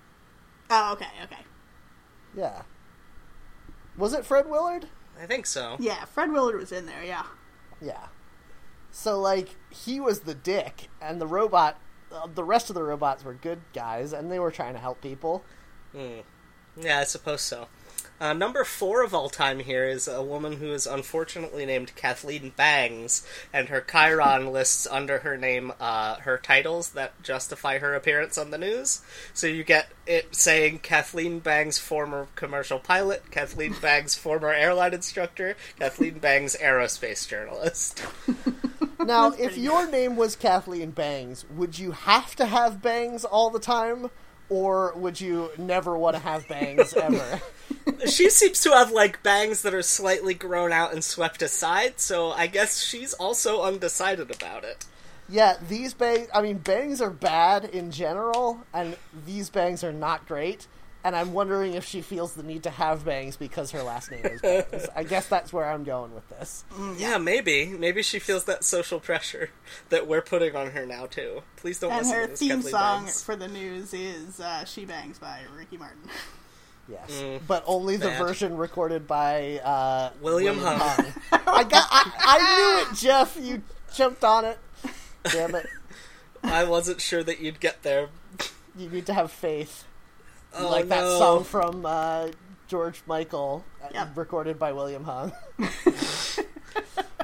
[0.70, 1.42] Oh, okay, okay.
[2.36, 2.62] Yeah.
[3.98, 4.88] Was it Fred Willard?
[5.22, 5.76] I think so.
[5.80, 7.04] Yeah, Fred Willard was in there.
[7.04, 7.26] Yeah.
[7.82, 8.08] Yeah.
[8.92, 11.78] So like he was the dick, and the robot,
[12.34, 15.44] the rest of the robots were good guys, and they were trying to help people.
[15.92, 16.20] Hmm.
[16.80, 17.68] Yeah, I suppose so.
[18.22, 22.54] Uh, number four of all time here is a woman who is unfortunately named Kathleen
[22.56, 28.38] Bangs, and her Chiron lists under her name uh, her titles that justify her appearance
[28.38, 29.02] on the news.
[29.34, 35.56] So you get it saying Kathleen Bangs, former commercial pilot, Kathleen Bangs, former airline instructor,
[35.80, 38.04] Kathleen Bangs, aerospace journalist.
[39.06, 43.60] Now, if your name was Kathleen Bangs, would you have to have bangs all the
[43.60, 44.10] time?
[44.50, 47.42] Or would you never want to have bangs ever?
[48.06, 52.32] she seems to have like bangs that are slightly grown out and swept aside, so
[52.32, 54.86] I guess she's also undecided about it.
[55.30, 60.28] yeah, these bangs, I mean, bangs are bad in general, and these bangs are not
[60.28, 60.68] great.
[61.04, 64.24] And I'm wondering if she feels the need to have bangs because her last name
[64.24, 64.88] is Bangs.
[64.96, 66.64] I guess that's where I'm going with this.
[66.98, 67.66] Yeah, maybe.
[67.68, 69.50] Maybe she feels that social pressure
[69.90, 71.42] that we're putting on her now too.
[71.56, 73.24] Please don't And listen her to theme Kathleen song Bangs.
[73.24, 76.02] for the news is uh, "She Bangs" by Ricky Martin.
[76.88, 78.18] Yes, but only the Mm.
[78.18, 81.06] version recorded by uh, William Hung.
[81.32, 83.38] I got, I, I knew it, Jeff.
[83.42, 83.62] You
[83.94, 84.60] jumped on it.
[85.24, 85.66] Damn it!
[86.44, 88.10] I wasn't sure that you'd get there.
[88.78, 89.86] You need to have faith.
[90.58, 92.30] Oh, like that song from uh,
[92.68, 94.18] George Michael, uh, Yep.
[94.18, 95.32] recorded by William Hung.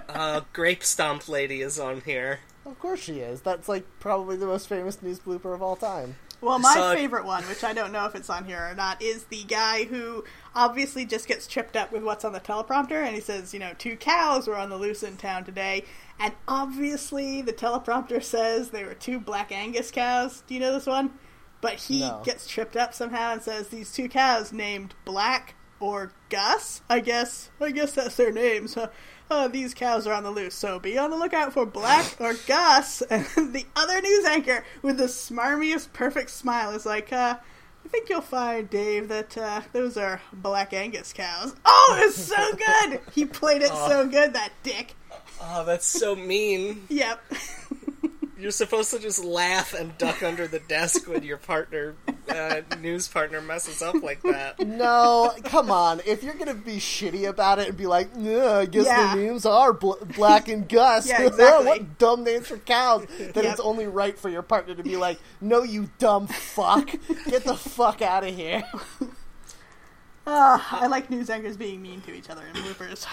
[0.09, 2.39] Uh, Grape Stomp Lady is on here.
[2.65, 3.41] of course she is.
[3.41, 6.15] That's like probably the most famous news blooper of all time.
[6.41, 8.99] Well, my So- favorite one, which I don't know if it's on here or not,
[9.01, 10.23] is the guy who
[10.55, 13.73] obviously just gets tripped up with what's on the teleprompter, and he says, you know,
[13.77, 15.83] two cows were on the loose in town today,
[16.19, 20.41] and obviously the teleprompter says they were two Black Angus cows.
[20.47, 21.11] Do you know this one?
[21.61, 22.21] But he No.
[22.23, 26.81] gets tripped up somehow and says these two cows named Black or Gus.
[26.89, 27.49] I guess.
[27.59, 28.75] I guess that's their names.
[28.75, 28.87] Huh?
[29.29, 32.33] Uh, these cows are on the loose, so be on the lookout for Black or
[32.47, 33.01] Gus.
[33.09, 37.35] And the other news anchor, with the smarmiest, perfect smile, is like, uh,
[37.85, 41.55] I think you'll find, Dave, that uh, those are Black Angus cows.
[41.65, 42.99] Oh, it's so good!
[43.13, 44.93] He played it so good, that dick.
[45.41, 46.85] Oh, that's so mean.
[46.89, 47.21] Yep.
[48.39, 51.95] You're supposed to just laugh and duck under the desk when your partner,
[52.29, 54.59] uh, news partner, messes up like that.
[54.59, 56.01] No, come on.
[56.05, 59.15] If you're gonna be shitty about it and be like, "Yeah, I guess Yeah.
[59.15, 61.65] the names are Bl- Black and Gus," Yeah, exactly.
[61.65, 63.07] what dumb names for cows?
[63.17, 63.45] Then Yep.
[63.45, 66.89] it's only right for your partner to be like, "No, you dumb fuck,
[67.25, 68.63] get the fuck out of here."
[70.29, 73.05] Ah, I like news anchors being mean to each other in bloopers.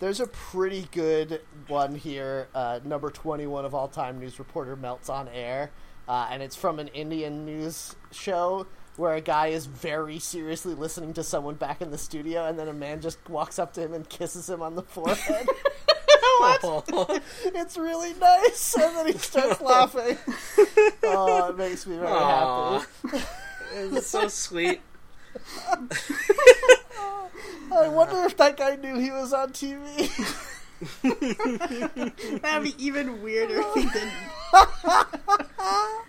[0.00, 2.48] There's a pretty good one here.
[2.54, 5.70] Uh, number 21 of all time news reporter melts on air.
[6.08, 11.12] Uh, and it's from an Indian news show where a guy is very seriously listening
[11.14, 13.94] to someone back in the studio, and then a man just walks up to him
[13.94, 15.46] and kisses him on the forehead.
[16.42, 18.74] Oh, it's really nice.
[18.74, 20.16] And then he starts laughing.
[21.02, 22.78] Oh, it makes me very Aw.
[22.78, 23.24] happy.
[23.74, 24.80] it's so sweet.
[27.72, 30.08] I wonder if that guy knew he was on TV.
[32.42, 34.12] That'd be even weirder if he didn't.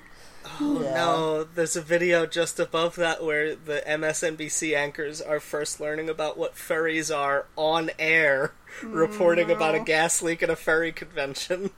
[0.60, 0.94] Yeah.
[0.94, 6.38] No, there's a video just above that where the MSNBC anchors are first learning about
[6.38, 11.72] what furries are on air, reporting about a gas leak at a furry convention.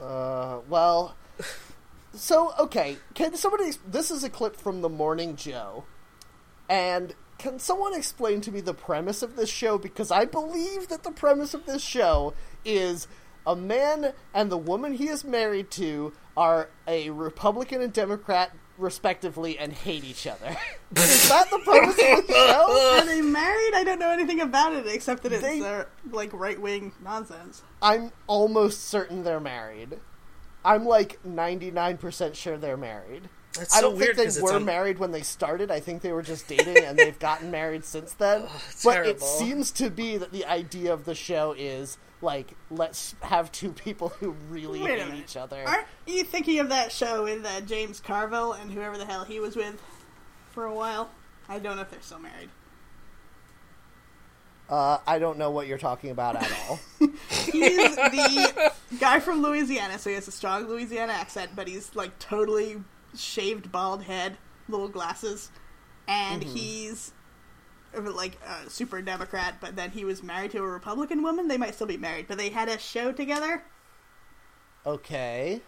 [0.00, 1.16] Uh, well,
[2.14, 3.70] so okay, can somebody?
[3.86, 5.84] This is a clip from the Morning Joe,
[6.68, 9.78] and can someone explain to me the premise of this show?
[9.78, 12.34] Because I believe that the premise of this show
[12.64, 13.06] is
[13.46, 19.58] a man and the woman he is married to are a Republican and Democrat, respectively,
[19.58, 20.56] and hate each other.
[20.96, 22.98] is that the premise of the show?
[23.00, 23.72] Are they married?
[23.74, 27.62] I don't know anything about it except that it's They- uh, like right wing nonsense.
[27.80, 29.98] I'm almost certain they're married.
[30.64, 33.28] I'm like 99% sure they're married.
[33.54, 35.70] That's I don't weird think 'cause they were on- married when they started.
[35.70, 38.42] I think they were just dating and they've gotten married since then.
[38.68, 43.14] it's but it seems to be that the idea of the show is like let's
[43.22, 45.64] have two people who really Wait hate each other.
[45.66, 49.40] Aren't you thinking of that show with uh, James Carville and whoever the hell he
[49.40, 49.80] was with
[50.50, 51.10] for a while?
[51.48, 52.50] I don't know if they're still married.
[54.68, 56.78] Uh, I don't know what you're talking about at all.
[57.30, 62.18] He's the guy from Louisiana, so he has a strong Louisiana accent, but he's like
[62.18, 62.82] totally
[63.16, 64.36] shaved bald head,
[64.68, 65.50] little glasses,
[66.06, 67.12] and he's
[67.96, 69.56] uh, like a super Democrat.
[69.60, 71.48] But then he was married to a Republican woman.
[71.48, 73.62] They might still be married, but they had a show together.
[74.86, 75.60] okay.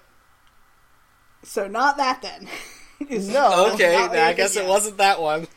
[1.43, 2.49] So not that then.
[3.09, 3.71] No.
[3.73, 5.47] Okay, not I guess it thinking wasn't that one.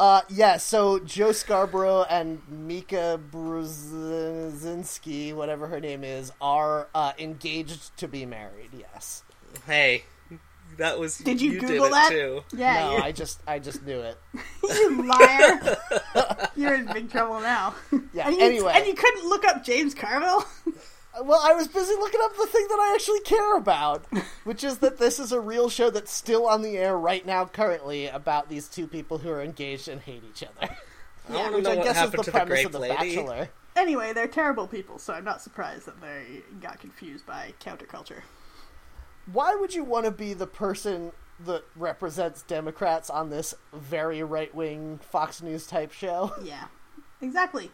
[0.00, 7.96] Uh, yeah, so Joe Scarborough and Mika Brzezinski, whatever her name is, are uh, engaged
[7.98, 9.22] to be married, yes.
[9.64, 10.02] Hey,
[10.78, 12.10] That was Did you, did Google it that?
[12.10, 12.42] too.
[12.56, 14.18] Yeah, No, you're, I just I just knew it.
[14.64, 15.76] you liar.
[16.56, 17.74] you're in big trouble now.
[18.12, 18.26] Yeah.
[18.28, 20.44] And you, anyway, and you couldn't look up James Carville.
[21.14, 24.06] Uh, well, I was busy looking up the thing that I actually care about,
[24.44, 27.44] which is that this is a real show that's still on the air right now,
[27.44, 30.74] currently, about these two people who are engaged and hate each other.
[31.28, 32.94] I want to Which know I guess is the to the premise of the Lady.
[33.16, 33.48] Bachelor.
[33.76, 38.22] anyway, they're terrible people, so I'm not surprised that they got confused by counterculture.
[39.30, 41.12] Why would you want to be the person
[41.44, 46.32] that represents Democrats on this very right wing Fox News type show?
[46.42, 46.66] Yeah,
[47.20, 47.70] exactly.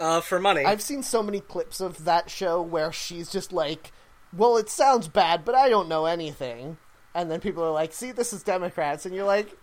[0.00, 0.64] Uh, for money.
[0.64, 3.92] I've seen so many clips of that show where she's just like,
[4.32, 6.78] "Well, it sounds bad, but I don't know anything,"
[7.14, 9.56] and then people are like, "See, this is Democrats," and you're like,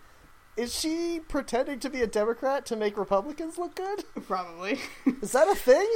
[0.60, 4.04] "Is she pretending to be a Democrat to make Republicans look good?
[4.26, 4.78] Probably.
[5.22, 5.88] Is that a thing?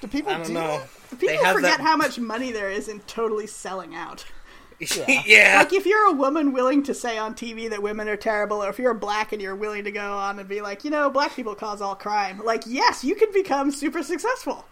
[0.00, 0.80] Do people I don't do know.
[1.10, 4.24] that?" People have forget that- how much money there is in totally selling out.
[4.80, 5.22] Yeah.
[5.26, 5.56] yeah.
[5.58, 8.68] Like if you're a woman willing to say on TV that women are terrible, or
[8.70, 11.34] if you're black and you're willing to go on and be like, you know, black
[11.34, 14.66] people cause all crime, like yes, you can become super successful.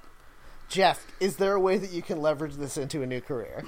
[0.68, 3.64] Jeff, is there a way that you can leverage this into a new career?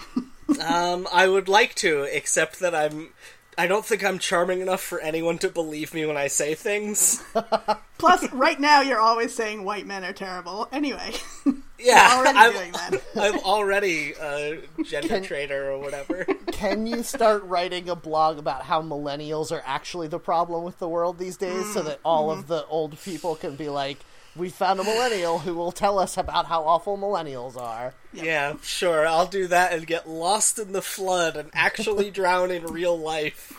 [0.65, 3.13] Um, I would like to, except that I'm.
[3.59, 7.23] I don't think I'm charming enough for anyone to believe me when I say things.
[7.99, 10.69] Plus, right now you're always saying white men are terrible.
[10.71, 11.15] Anyway,
[11.81, 13.03] Yeah, already I'm, doing that.
[13.17, 16.27] I'm already a gender Can- traitor or whatever.
[16.51, 20.89] Can you start writing a blog about how millennials are actually the problem with the
[20.89, 22.49] world these days so mm, that all of mm-hmm.
[22.49, 23.99] the old people can be like,
[24.39, 27.95] we found a millennial who will tell us about how awful millennials are?
[28.13, 32.65] Yeah, sure, I'll do that and get lost in the flood and actually drown in
[32.65, 33.55] real life.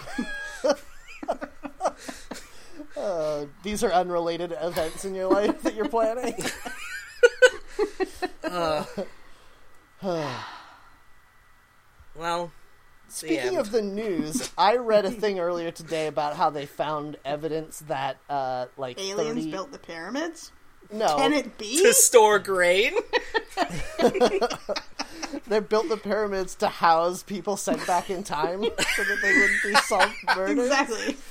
[2.98, 6.36] Uh, these are unrelated events in your life that you're planning.
[12.16, 12.52] Well,
[13.08, 13.58] Speaking end.
[13.58, 18.18] of the news, I read a thing earlier today about how they found evidence that,
[18.30, 19.52] uh, like, Aliens 30...
[19.52, 20.52] built the pyramids.
[20.92, 21.84] No, Can it be?
[21.84, 22.94] to store grain?
[25.48, 29.64] they built the pyramids to house people sent back in time so that they wouldn't
[29.64, 30.60] be solved murders.
[30.66, 31.18] Exactly.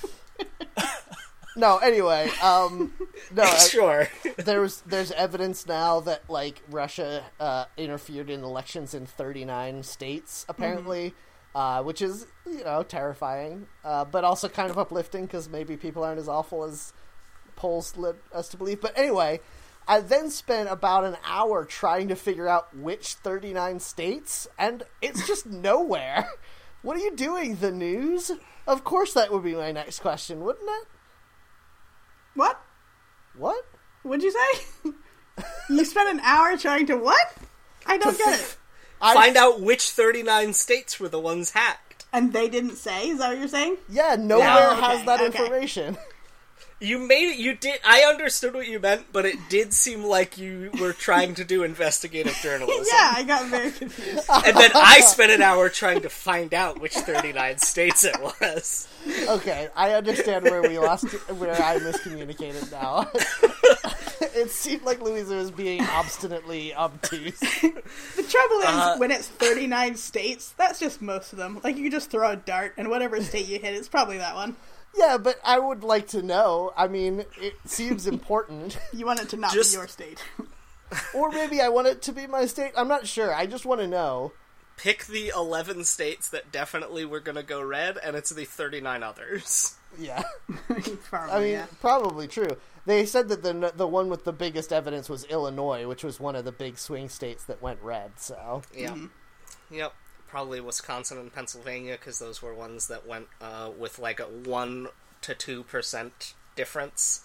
[1.56, 2.92] No, anyway, um,
[3.34, 4.08] no, I- sure.
[4.36, 11.14] there's there's evidence now that like Russia uh, interfered in elections in 39 states apparently,
[11.56, 16.04] uh, which is you know terrifying, uh, but also kind of uplifting because maybe people
[16.04, 16.92] aren't as awful as
[17.58, 18.80] polls led us to believe.
[18.80, 19.40] But anyway,
[19.86, 25.26] I then spent about an hour trying to figure out which 39 states, and it's
[25.26, 26.28] just nowhere.
[26.80, 28.30] What are you doing, the news?
[28.64, 30.88] Of course, that would be my next question, wouldn't it?
[32.34, 32.60] What?
[33.36, 33.64] What?
[34.04, 34.92] What'd you say?
[35.70, 37.34] you spent an hour trying to what?
[37.84, 38.56] I don't get it.
[39.00, 42.06] I Find out which 39 states were the ones hacked.
[42.12, 43.08] And they didn't say?
[43.08, 43.76] Is that what you're saying?
[43.88, 44.72] Yeah, nowhere oh, Yeah.
[44.72, 45.42] Okay, has that okay.
[45.42, 45.98] information.
[46.80, 50.38] You made it, you did, I understood what you meant, but it did seem like
[50.38, 52.84] you were trying to do investigative journalism.
[52.92, 54.24] Yeah, I got very confused.
[54.46, 58.86] And then I spent an hour trying to find out which 39 states it was.
[59.28, 63.10] Okay, I understand where we lost, where I miscommunicated now.
[64.36, 67.40] it seemed like Louisa was being obstinately obtuse.
[67.40, 71.60] The trouble is, Uh, when it's 39 states, that's just most of them.
[71.64, 74.36] Like, you could just throw a dart, and whatever state you hit, it's probably that
[74.36, 74.54] one.
[74.98, 76.72] Yeah, but I would like to know.
[76.76, 78.78] I mean, it seems important.
[78.92, 80.22] You want it to not Just- be your state.
[81.14, 82.72] Or maybe I want it to be my state.
[82.74, 83.34] I'm not sure.
[83.34, 84.32] I just want to know.
[84.78, 89.74] Pick the 11 states that definitely were gonna go red, and it's the 39 others.
[89.98, 90.22] Yeah.
[91.10, 91.66] Probably, I mean, yeah.
[91.82, 92.56] probably true.
[92.86, 96.34] They said that the the one with the biggest evidence was Illinois, which was one
[96.36, 98.12] of the big swing states that went red.
[98.16, 98.92] So Yeah.
[98.92, 99.74] Mm-hmm.
[99.74, 99.94] Yep.
[100.28, 104.88] Probably Wisconsin and Pennsylvania, because those were ones that went uh, with like a 1
[105.22, 106.10] to 2%
[106.54, 107.22] difference.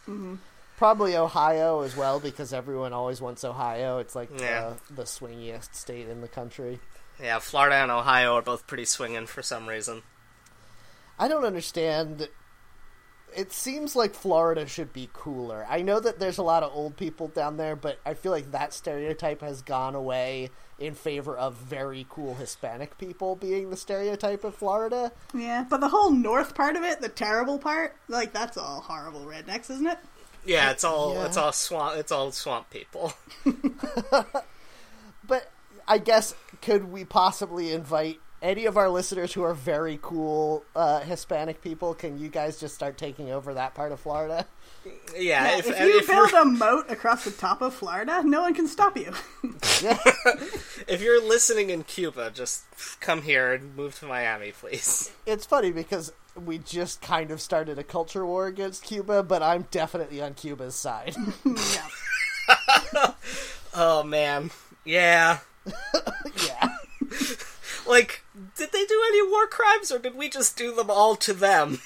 [0.78, 4.00] probably Ohio as well, because everyone always wants Ohio.
[4.00, 4.74] It's like Yeah.
[4.90, 6.80] the, the swingiest state in the country.
[7.22, 10.02] Yeah, Florida and Ohio are both pretty swinging for some reason.
[11.20, 12.28] I don't understand.
[13.36, 15.66] It seems like Florida should be cooler.
[15.70, 18.52] I know that there's a lot of old people down there, but I feel like
[18.52, 24.44] that stereotype has gone away in favor of very cool Hispanic people being the stereotype
[24.44, 25.12] of Florida.
[25.34, 29.26] Yeah, but the whole north part of it, the terrible part, like, that's all horrible
[29.26, 29.98] rednecks, isn't it?
[30.46, 31.26] Yeah, it's all Yeah.
[31.28, 33.14] it's all swamp it's all swamp people.
[35.26, 35.50] But
[35.88, 41.00] I guess could we possibly invite any of our listeners who are very cool uh,
[41.00, 44.46] Hispanic people, can you guys just start taking over that part of Florida?
[45.16, 48.22] Yeah, Yeah, if, if, you if build you're, a moat across the top of Florida,
[48.24, 49.14] no one can stop you.
[50.88, 52.66] if you're listening in Cuba, just
[53.00, 55.12] come here and move to Miami, please.
[55.26, 59.68] It's funny because we just kind of started a culture war against Cuba, but I'm
[59.72, 61.16] definitely on Cuba's side.
[61.46, 63.12] yeah.
[63.76, 64.52] Oh man,
[64.86, 65.40] yeah.
[66.46, 66.78] yeah.
[67.88, 68.24] Like,
[68.56, 71.80] did they do any war crimes, or did we just do them all to them?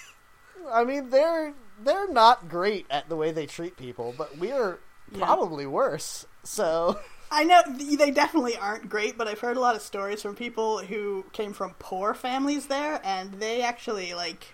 [0.72, 1.54] I mean, they're
[1.84, 4.80] they're not great at the way they treat people, but we're
[5.12, 5.26] Yeah.
[5.26, 6.26] probably worse.
[6.44, 7.00] So
[7.32, 10.80] I know they definitely aren't great, but I've heard a lot of stories from people
[10.80, 14.54] who came from poor families there, and they actually like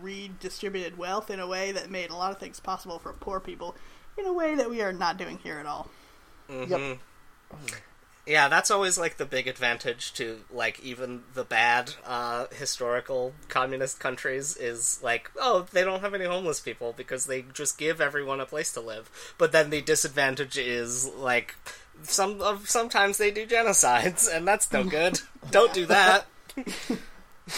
[0.00, 3.74] redistributed wealth in a way that made a lot of things possible for poor people
[4.18, 5.88] in a way that we are not doing here at all.
[6.48, 6.68] yep.
[6.68, 7.74] Mm-hmm.
[8.26, 14.00] Yeah, that's always like the big advantage to like even the bad uh, historical communist
[14.00, 18.40] countries is like, oh, they don't have any homeless people because they just give everyone
[18.40, 19.34] a place to live.
[19.36, 21.54] But then the disadvantage is like
[22.02, 25.20] some of sometimes they do genocides, and that's no good.
[25.50, 26.26] don't do that.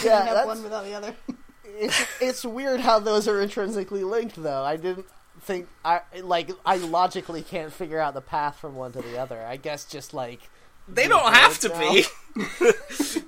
[0.03, 1.15] Yeah, have that's- one without the other.
[1.65, 4.63] it's, it's weird how those are intrinsically linked, though.
[4.63, 5.05] I didn't
[5.39, 9.41] think I like I logically can't figure out the path from one to the other.
[9.41, 10.49] I guess just like
[10.87, 11.93] They don't have to now.
[11.93, 12.05] be.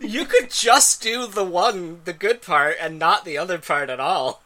[0.07, 3.99] you could just do the one, the good part, and not the other part at
[3.99, 4.43] all.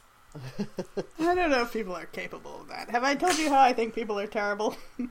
[1.19, 2.89] I don't know if people are capable of that.
[2.89, 4.75] Have I told you how I think people are terrible?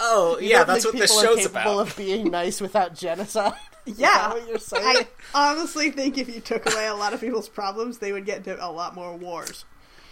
[0.00, 1.88] Oh, yeah, that's what this people are show's capable about.
[1.88, 3.54] Of being nice without genocide.
[3.84, 5.08] Yeah, what you're saying?
[5.34, 8.38] I honestly think if you took away a lot of people's problems, they would get
[8.38, 9.64] into a lot more wars.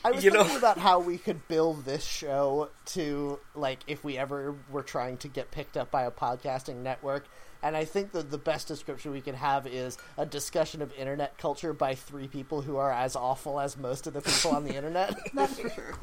[0.05, 4.03] I was You know- thinking about how we could build this show to like if
[4.05, 7.27] we ever were trying to get picked up by a podcasting network.
[7.63, 11.37] And I think that the best description we can have is a discussion of internet
[11.37, 14.75] culture by three people who are as awful as most of the people on the
[14.75, 15.15] internet.
[15.35, 15.95] That's for sure.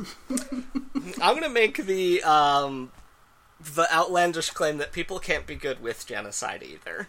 [1.20, 2.92] I'm gonna make the um
[3.60, 7.08] the outlandish claim that people can't be good with genocide either.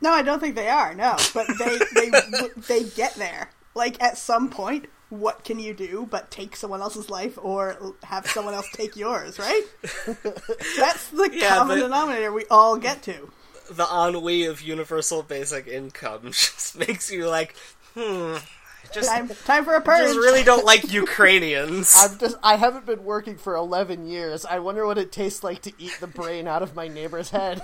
[0.00, 0.92] No, I don't think they are.
[0.92, 2.10] No, but they they
[2.68, 3.50] they get there.
[3.76, 8.26] Like at some point, what can you do but take someone else's life or have
[8.26, 9.38] someone else take yours?
[9.38, 9.62] Right?
[10.76, 13.30] That's the Yeah, common denominator we all get to.
[13.70, 17.56] The ennui of universal basic income just makes you like,
[17.94, 18.36] hmm,
[18.92, 20.06] just, Time time for a purge.
[20.06, 21.92] just really don't like Ukrainians.
[21.96, 24.44] I'm just I haven't been working for 11 years.
[24.44, 27.62] I wonder what it tastes like to eat the brain out of my neighbor's head.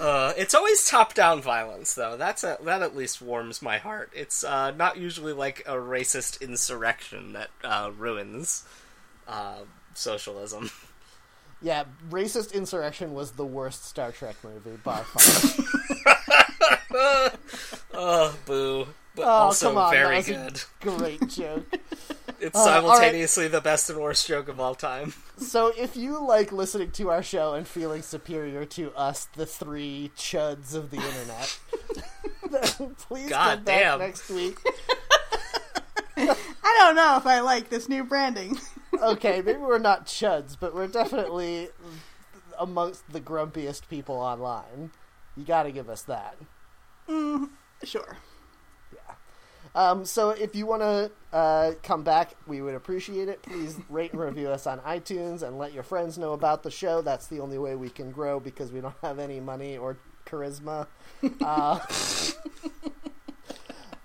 [0.00, 2.16] Uh, it's always top-down violence, though.
[2.16, 4.10] That's a, that at least warms my heart.
[4.14, 8.64] It's uh, not usually like a racist insurrection that uh, ruins
[9.28, 9.60] uh,
[9.94, 10.70] socialism.
[11.62, 15.66] Yeah, racist insurrection was the worst Star Trek movie by far.
[17.92, 18.86] Oh, boo!
[19.14, 20.62] But Oh, also come on, very good.
[20.80, 21.66] a great joke.
[22.40, 22.74] It's Uh, all right.
[22.82, 25.12] simultaneously the best and worst joke of all time.
[25.40, 30.10] So, if you like listening to our show and feeling superior to us, the three
[30.14, 31.58] chuds of the internet,
[32.50, 34.58] then please God come back next week.
[36.16, 36.36] I
[36.78, 38.58] don't know if I like this new branding.
[39.00, 41.68] Okay, maybe we're not chuds, but we're definitely
[42.58, 44.90] amongst the grumpiest people online.
[45.36, 46.36] You got to give us that.
[47.82, 48.18] sure.
[49.74, 53.42] Um, so if you want to uh, come back, we would appreciate it.
[53.42, 57.02] Please rate and review us on iTunes and let your friends know about the show.
[57.02, 60.86] That's the only way we can grow because we don't have any money or charisma.
[61.40, 61.78] Uh,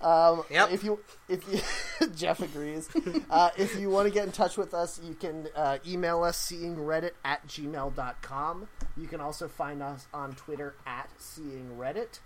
[0.00, 0.70] um, Yep.
[0.70, 2.88] If you, if you, Jeff agrees.
[3.28, 6.50] Uh, if you want to get in touch with us, you can uh, email us
[6.50, 8.68] seeingreddit at gmail.com.
[8.96, 12.20] You can also find us on Twitter at seeingreddit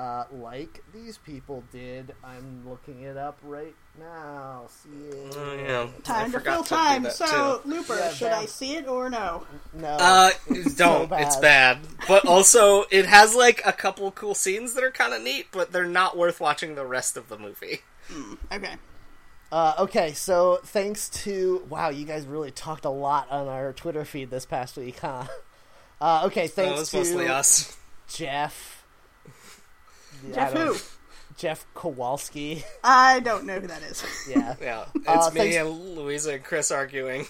[0.00, 2.14] uh, like these people did.
[2.24, 4.66] I'm looking it up right now.
[4.68, 5.88] Seeing Oh, yeah.
[6.04, 7.02] Time I to fill time.
[7.02, 7.68] that, So, too.
[7.68, 9.46] Looper, Yeah, should that- I see it or no?
[9.74, 10.30] no, Uh,
[10.76, 11.10] don't.
[11.10, 11.22] bad.
[11.26, 11.78] it's bad.
[12.08, 15.72] But also, it has like a couple cool scenes that are kind of neat, but
[15.72, 17.80] they're not worth watching the rest of the movie.
[18.52, 18.76] Okay.
[19.52, 24.04] Uh, okay, so thanks to wow, you guys really talked a lot on our Twitter
[24.04, 25.24] feed this past week, huh?
[26.02, 27.76] Uh, okay, That thanks was to mostly us.
[28.08, 28.79] Jeff.
[30.28, 30.76] I Jeff who?
[31.36, 32.64] Jeff Kowalski.
[32.84, 34.04] I don't know who that is.
[34.28, 34.54] Yeah.
[34.60, 37.26] Yeah, it's Uh, me thanks- and Louisa and Chris arguing.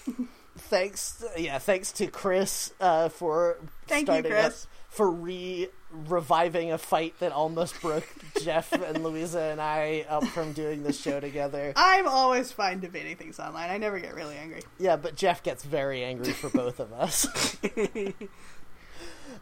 [0.57, 1.23] thanks.
[1.37, 3.57] Yeah, thanks to Chris uh, for
[3.87, 4.63] Thank you, starting Chris.
[4.65, 5.69] up- for re
[6.07, 8.07] reviving a fight that almost broke
[8.41, 11.73] Jeff and Louisa and I up from doing this show together.
[11.75, 13.69] I'm always fine debating things online.
[13.69, 14.61] I never get really angry.
[14.79, 17.25] Yeah, but Jeff gets very angry for both of us.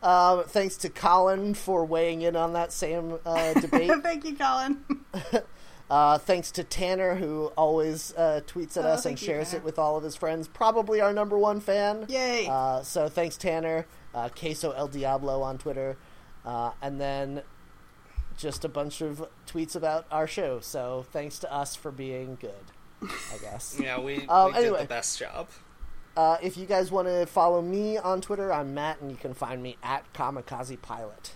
[0.01, 3.91] Um, thanks to Colin for weighing in on that same uh, debate.
[4.03, 4.83] Thank you, Colin.
[5.91, 9.55] Uh, thanks to Tanner, who always uh, tweets at Oh, us and thank you, shares
[9.55, 10.47] it with all of his friends.
[10.47, 12.05] Probably our number one fan.
[12.09, 12.45] Yay.
[12.47, 13.87] Uh, so thanks, Tanner.
[14.13, 15.97] Uh, Queso El Diablo on Twitter.
[16.45, 17.41] Uh, and then
[18.37, 20.59] just a bunch of tweets about our show.
[20.59, 22.53] So thanks to us for being good,
[23.01, 23.75] I guess.
[23.81, 24.77] Yeah, we, Um, we anyway.
[24.81, 25.47] did the best job.
[26.17, 29.33] Uh, if you guys want to follow me on Twitter, I'm Matt, and you can
[29.33, 31.35] find me at Kamikaze Pilot.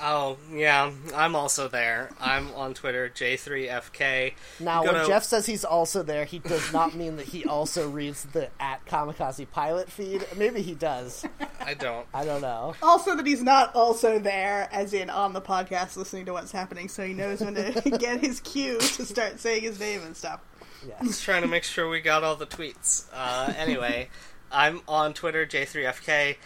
[0.00, 2.10] Oh, yeah, I'm also there.
[2.20, 4.34] I'm on Twitter, J3FK.
[4.60, 7.44] Now, Go when to- Jeff says he's also there, he does not mean that he
[7.44, 10.24] also reads the at Kamikaze Pilot feed.
[10.36, 11.24] Maybe he does.
[11.60, 12.06] I don't.
[12.14, 12.74] I don't know.
[12.82, 16.88] also, that he's not also there, as in on the podcast, listening to what's happening,
[16.88, 20.40] so he knows when to get his cue to start saying his name and stuff.
[20.86, 21.02] Yes.
[21.02, 23.06] Just trying to make sure we got all the tweets.
[23.12, 24.08] Uh, anyway,
[24.52, 26.36] I'm on Twitter, J3FK.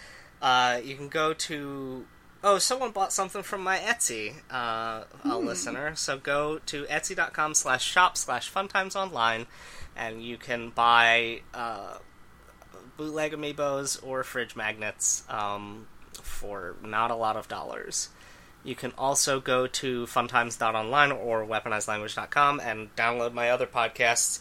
[0.40, 2.06] Uh, you can go to.
[2.44, 5.94] Oh, someone bought something from my Etsy, uh, a listener.
[5.94, 9.46] So go to etsy.com slash shop slash funtimes online,
[9.94, 11.98] and you can buy uh,
[12.96, 15.86] bootleg amiibos or fridge magnets um,
[16.20, 18.08] for not a lot of dollars.
[18.64, 24.38] You can also go to funtimes.online or weaponizedlanguage.com and download my other podcasts.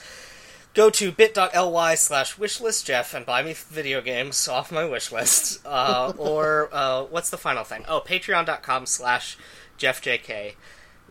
[0.74, 5.60] Go to bit.ly slash wishlistjeff and buy me video games off my wishlist.
[5.72, 7.84] Uh, or, uh, what's the final thing?
[7.88, 9.38] Oh, patreon.com slash
[9.78, 10.56] jeffjk.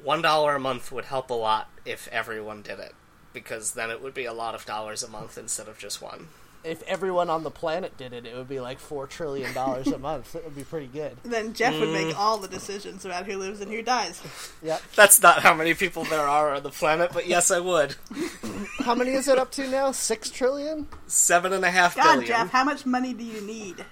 [0.02, 2.94] One dollar a month would help a lot if everyone did it.
[3.32, 6.28] Because then it would be a lot of dollars a month instead of just one.
[6.62, 10.34] If everyone on the planet did it, it would be like $4 trillion a month.
[10.36, 11.16] It would be pretty good.
[11.24, 12.08] Then Jeff would Mm.
[12.08, 14.20] make all the decisions about who lives and who dies.
[14.62, 14.82] Yep.
[14.94, 17.96] That's not how many people there are on the planet, but yes, I would.
[18.80, 19.92] How many is it up to now?
[19.92, 20.86] 6 trillion?
[21.06, 22.26] Seven and a half God, billion.
[22.26, 23.84] Jeff, how much money do you need?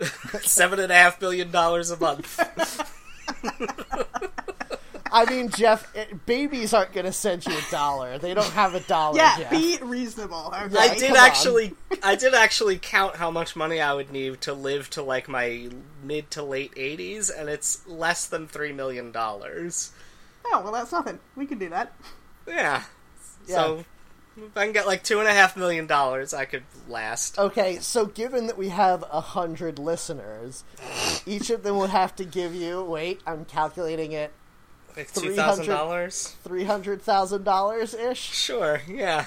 [0.42, 2.38] Seven and a half billion dollars a month.
[5.12, 8.18] I mean, Jeff, it, babies aren't going to send you a dollar.
[8.18, 9.50] They don't have a dollar, Yeah, Jeff.
[9.50, 10.52] be reasonable.
[10.54, 10.74] Okay?
[10.74, 11.16] Yeah, I did on.
[11.16, 15.28] actually, I did actually count how much money I would need to live to like
[15.28, 15.68] my
[16.02, 19.92] mid to late eighties, and it's less than three million dollars.
[20.46, 21.18] Oh, well, that's nothing.
[21.36, 21.92] We can do that.
[22.46, 22.82] Yeah.
[23.46, 23.54] Yeah.
[23.54, 23.84] So
[24.36, 27.38] if I can get like two and a half million dollars, I could last.
[27.38, 30.64] Okay, so given that we have a hundred listeners,
[31.26, 32.82] each of them would have to give you.
[32.82, 34.32] Wait, I'm calculating it.
[34.98, 36.36] Like two thousand 300 dollars.
[36.42, 38.18] Three hundred thousand dollars ish.
[38.18, 38.82] Sure.
[38.88, 39.26] Yeah.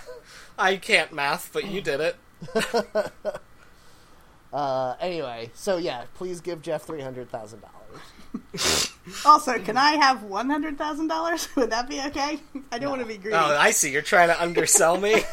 [0.60, 2.16] I can't math, but you did it.
[4.54, 8.92] Uh, anyway, so yeah, please give Jeff three hundred thousand dollars.
[9.26, 11.48] Also, can I have one hundred thousand dollars?
[11.56, 12.40] Would that be okay?
[12.72, 13.36] I don't want to be greedy.
[13.36, 13.92] Oh, I see.
[13.92, 15.14] You're trying to undersell me.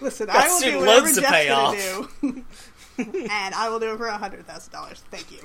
[0.00, 2.44] Listen, got I will do whatever to Jeff's gonna do,
[3.30, 5.02] and I will do it for hundred thousand dollars.
[5.10, 5.38] Thank you.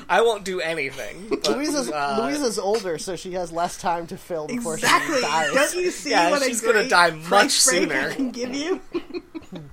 [0.08, 1.28] I won't do anything.
[1.28, 5.16] but, Louisa's uh, Louisa's older, so she has less time to fill before Exactly.
[5.16, 5.52] she dies.
[5.54, 8.08] Don't you see Yeah, what she's gonna die much sooner.
[8.10, 8.80] I can give you?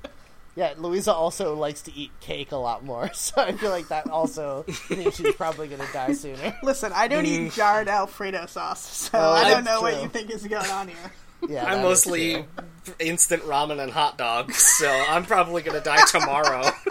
[0.55, 4.09] Yeah, Louisa also likes to eat cake a lot more, so I feel like that
[4.09, 6.53] also means she's probably going to die sooner.
[6.63, 7.27] Listen, I don't Mm.
[7.47, 10.69] eat jarred Alfredo sauce, so Oh, I don't that's know what you think is going
[10.69, 10.97] on here.
[11.47, 12.45] Yeah, I'm mostly true.
[12.99, 16.69] Instant ramen and hot dogs, so I'm probably gonna die tomorrow.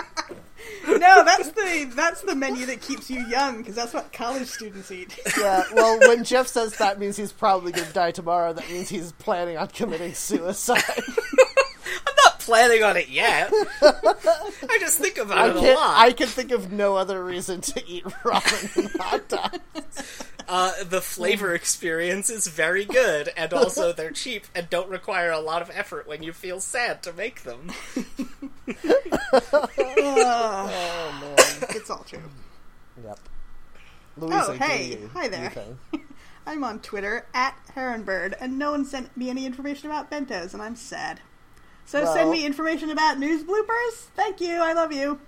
[0.86, 4.90] No, that's the that's the menu that keeps you young because that's what college students
[4.90, 5.18] eat.
[5.38, 8.88] Yeah, well, when Jeff says that means he's probably going to die tomorrow, that means
[8.88, 10.82] he's planning on committing suicide.
[10.96, 13.52] I'm not planning on it yet.
[13.82, 15.98] I just think about I it a lot.
[15.98, 20.24] I can think of no other reason to eat ramen and hot dogs.
[20.48, 25.38] Uh, the flavor experience is very good, and also they're cheap and don't require a
[25.40, 27.70] lot of effort when you feel sad to make them.
[29.70, 31.68] Oh man.
[31.76, 32.20] It's all true.
[33.04, 33.18] Yep.
[34.16, 34.84] Louisa, Oh, hey.
[34.92, 35.50] you- Hi there.
[35.50, 36.04] think?
[36.46, 40.62] I'm on Twitter at Heronbird, and no one sent me any information about bentos, and
[40.62, 41.20] I'm sad.
[41.84, 44.06] So Well- send me information about news bloopers.
[44.16, 44.54] Thank you.
[44.62, 45.20] I love you.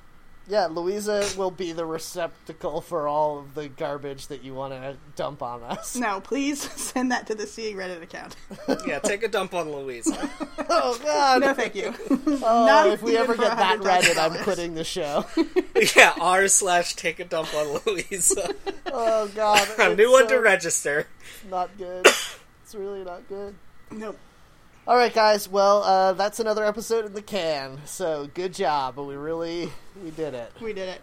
[0.50, 4.96] Yeah, Louisa will be the receptacle for all of the garbage that you want to
[5.14, 5.94] dump on us.
[5.94, 8.34] No, please send that to the Seeing Reddit account.
[8.86, 10.28] Yeah, take a dump on Louisa.
[10.72, 11.40] Oh God!
[11.40, 11.92] No, thank you.
[12.08, 15.26] Oh, Not if we ever get that Reddit, I'm quitting the show.
[15.96, 18.54] Yeah, r slash take a dump on Louisa.
[18.86, 19.68] Oh God!
[19.78, 21.08] A new one so to register.
[21.50, 22.06] Not good.
[22.06, 23.56] It's really not good.
[23.90, 24.16] Nope.
[24.86, 25.48] All right, guys.
[25.48, 27.78] Well, uh, that's another episode in the can.
[27.84, 28.96] So good job.
[28.96, 29.70] But we really
[30.02, 30.52] we did it.
[30.60, 31.00] We did it.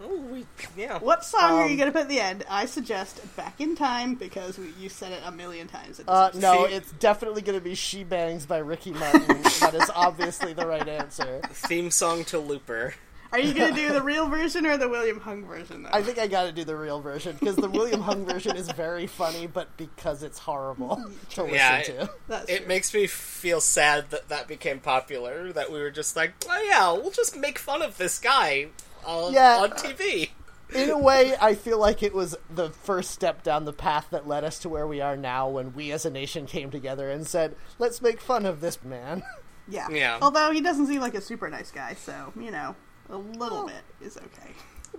[0.00, 0.46] Oh, we,
[0.76, 0.98] yeah.
[1.00, 2.44] What song are you Um, going to put at the end?
[2.48, 6.00] I suggest Back in Time because we, you said it a million times.
[6.06, 9.42] Uh, no, See- it's definitely going to be "She Bangs" by Ricky Martin.
[9.60, 11.40] that is obviously the right answer.
[11.50, 12.94] Theme song to Looper.
[13.32, 15.82] Are you gonna do the real version or the William Hung version?
[15.82, 15.90] Though?
[15.92, 18.70] I think I got to do the real version because the William Hung version is
[18.70, 21.12] very funny, but because it's horrible mm-hmm.
[21.30, 22.10] to listen Yeah, to.
[22.28, 25.52] That's It makes me feel sad that that became popular.
[25.52, 28.68] That we were just like, oh yeah, we'll just make fun of this guy
[29.04, 29.58] on, Yeah.
[29.58, 30.30] on TV.
[30.74, 34.28] In a way, I feel like it was the first step down the path that
[34.28, 37.26] led us to where we are now when we as a nation came together and
[37.26, 39.22] said, let's make fun of this man.
[39.66, 39.88] yeah.
[39.90, 40.18] Yeah.
[40.20, 42.76] Although he doesn't seem like a super nice guy, so you know,
[43.10, 44.52] a little bit is okay.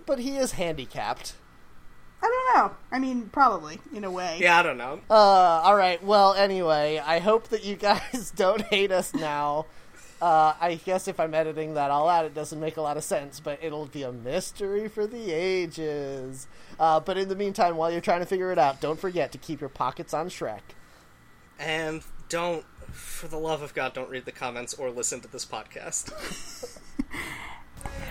[0.06, 1.34] But he is handicapped.
[2.22, 2.76] I don't know.
[2.92, 4.38] I mean, probably in a way.
[4.40, 5.00] Yeah, I don't know.
[5.08, 5.14] Uh,
[5.64, 9.66] alright, well, anyway, I hope that you guys don't hate us now.
[10.20, 13.04] Uh, I guess if I'm editing that all out, it doesn't make a lot of
[13.04, 16.46] sense, but it'll be a mystery for the ages.
[16.78, 19.38] Uh, but in the meantime, while you're trying to figure it out, don't forget to
[19.38, 20.60] keep your pockets on Shrek.
[21.58, 25.46] And don't, for the love of God, don't read the comments or listen to this
[25.46, 26.12] podcast.
[27.82, 28.10] Like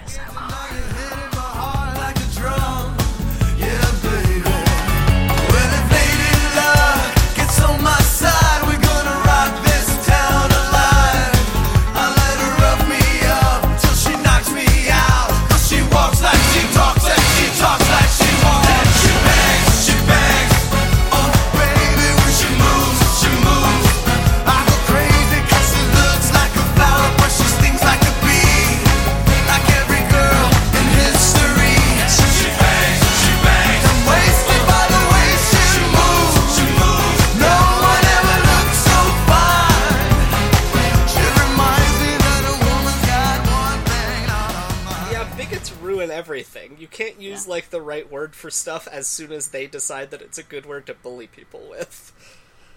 [48.39, 51.67] for stuff as soon as they decide that it's a good word to bully people
[51.69, 52.13] with.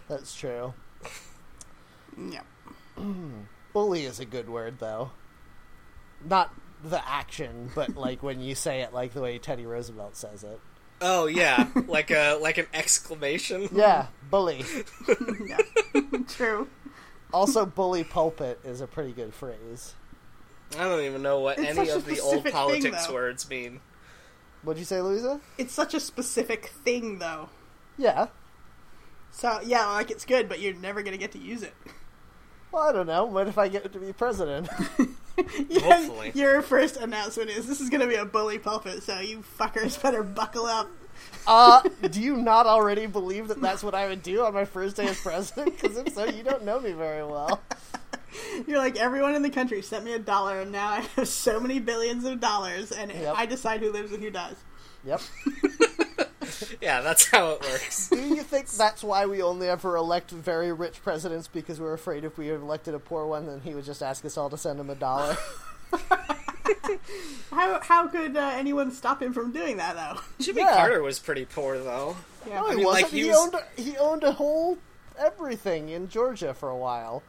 [0.08, 0.74] That's true.
[2.18, 2.42] Yeah.
[3.72, 5.10] Bully is a good word, though.
[6.28, 6.52] Not
[6.84, 10.60] the action, but like when you say it like the way Teddy Roosevelt says it.
[11.00, 13.68] Oh yeah, like a like an exclamation.
[13.72, 14.64] Yeah, bully.
[15.46, 15.58] Yeah.
[16.28, 16.68] True.
[17.32, 19.94] Also, bully pulpit is a pretty good phrase.
[20.78, 23.80] I don't even know what It's any of the old specific thing, politics words mean.
[24.62, 25.40] What'd you say, Louisa?
[25.58, 27.48] It's such a specific thing, though.
[27.98, 28.28] Yeah.
[29.32, 31.74] So yeah, like it's good, but you're never gonna get to use it.
[32.70, 33.24] Well, I don't know.
[33.24, 34.68] What if I get to be president?
[35.70, 36.30] Yeah, Hopefully.
[36.34, 40.22] Your first announcement is this is gonna be a bully pulpit, so you fuckers better
[40.22, 40.90] buckle up.
[41.46, 41.80] uh,
[42.10, 45.06] do you not already believe that that's what I would do on my first day
[45.08, 45.80] as president?
[45.80, 47.62] Because if so, you don't know me very well.
[48.66, 51.60] You're like everyone in the country sent me a dollar, and now I have so
[51.60, 53.34] many billions of dollars, and Yep.
[53.36, 54.56] I decide who lives and who does.
[55.04, 55.20] Yep.
[56.80, 58.08] Yeah, that's how it works.
[58.10, 61.48] Do you think that's why we only ever elect very rich presidents?
[61.48, 64.36] Because we're afraid if we elected a poor one, then he would just ask us
[64.36, 65.36] all to send him a dollar.
[67.50, 70.20] How how could uh, anyone stop him from doing that though?
[70.40, 70.74] Jimmy Yeah.
[70.74, 72.16] Carter was pretty poor though.
[72.48, 73.02] Yeah, No, I he mean, wasn't.
[73.04, 74.78] like, he, he was- owned he owned a whole
[75.18, 77.22] everything in Georgia for a while.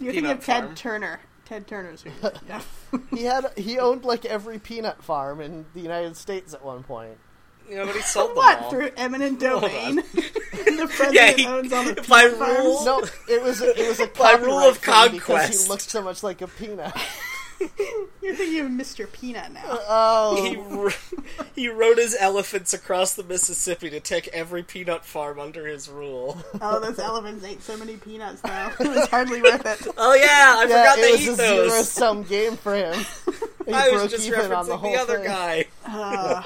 [0.00, 0.74] You're thinking Peanut of Ted Farm.
[0.74, 1.20] Turner.
[1.44, 2.12] Ted Turner's here.
[2.48, 2.60] yeah.
[3.10, 7.18] He had he owned like every peanut farm in the United States at one point.
[7.68, 8.70] You know, but he sold them What all.
[8.70, 9.96] through eminent Hold domain?
[9.96, 12.58] the president Yeah, he- owns all the by peanut farms?
[12.58, 12.98] rule- No,
[13.28, 15.62] it was a, it was a By rule of thing because conquest.
[15.64, 16.92] he looked so much like a peanut.
[18.22, 19.10] You're thinking of Mr.
[19.12, 19.62] Peanut now.
[19.66, 20.90] Oh,
[21.54, 25.88] He, he rode his elephants across the Mississippi to take every peanut farm under his
[25.88, 26.38] rule.
[26.60, 28.70] Oh, those elephants ate so many peanuts though.
[28.80, 29.94] It was hardly worth it.
[29.98, 33.04] Oh yeah, I yeah, forgot it they was eat a zero sum game for him.
[33.66, 35.26] He I was just even on referencing the the, whole other thing.
[35.26, 35.66] guy.
[35.86, 36.42] Uh,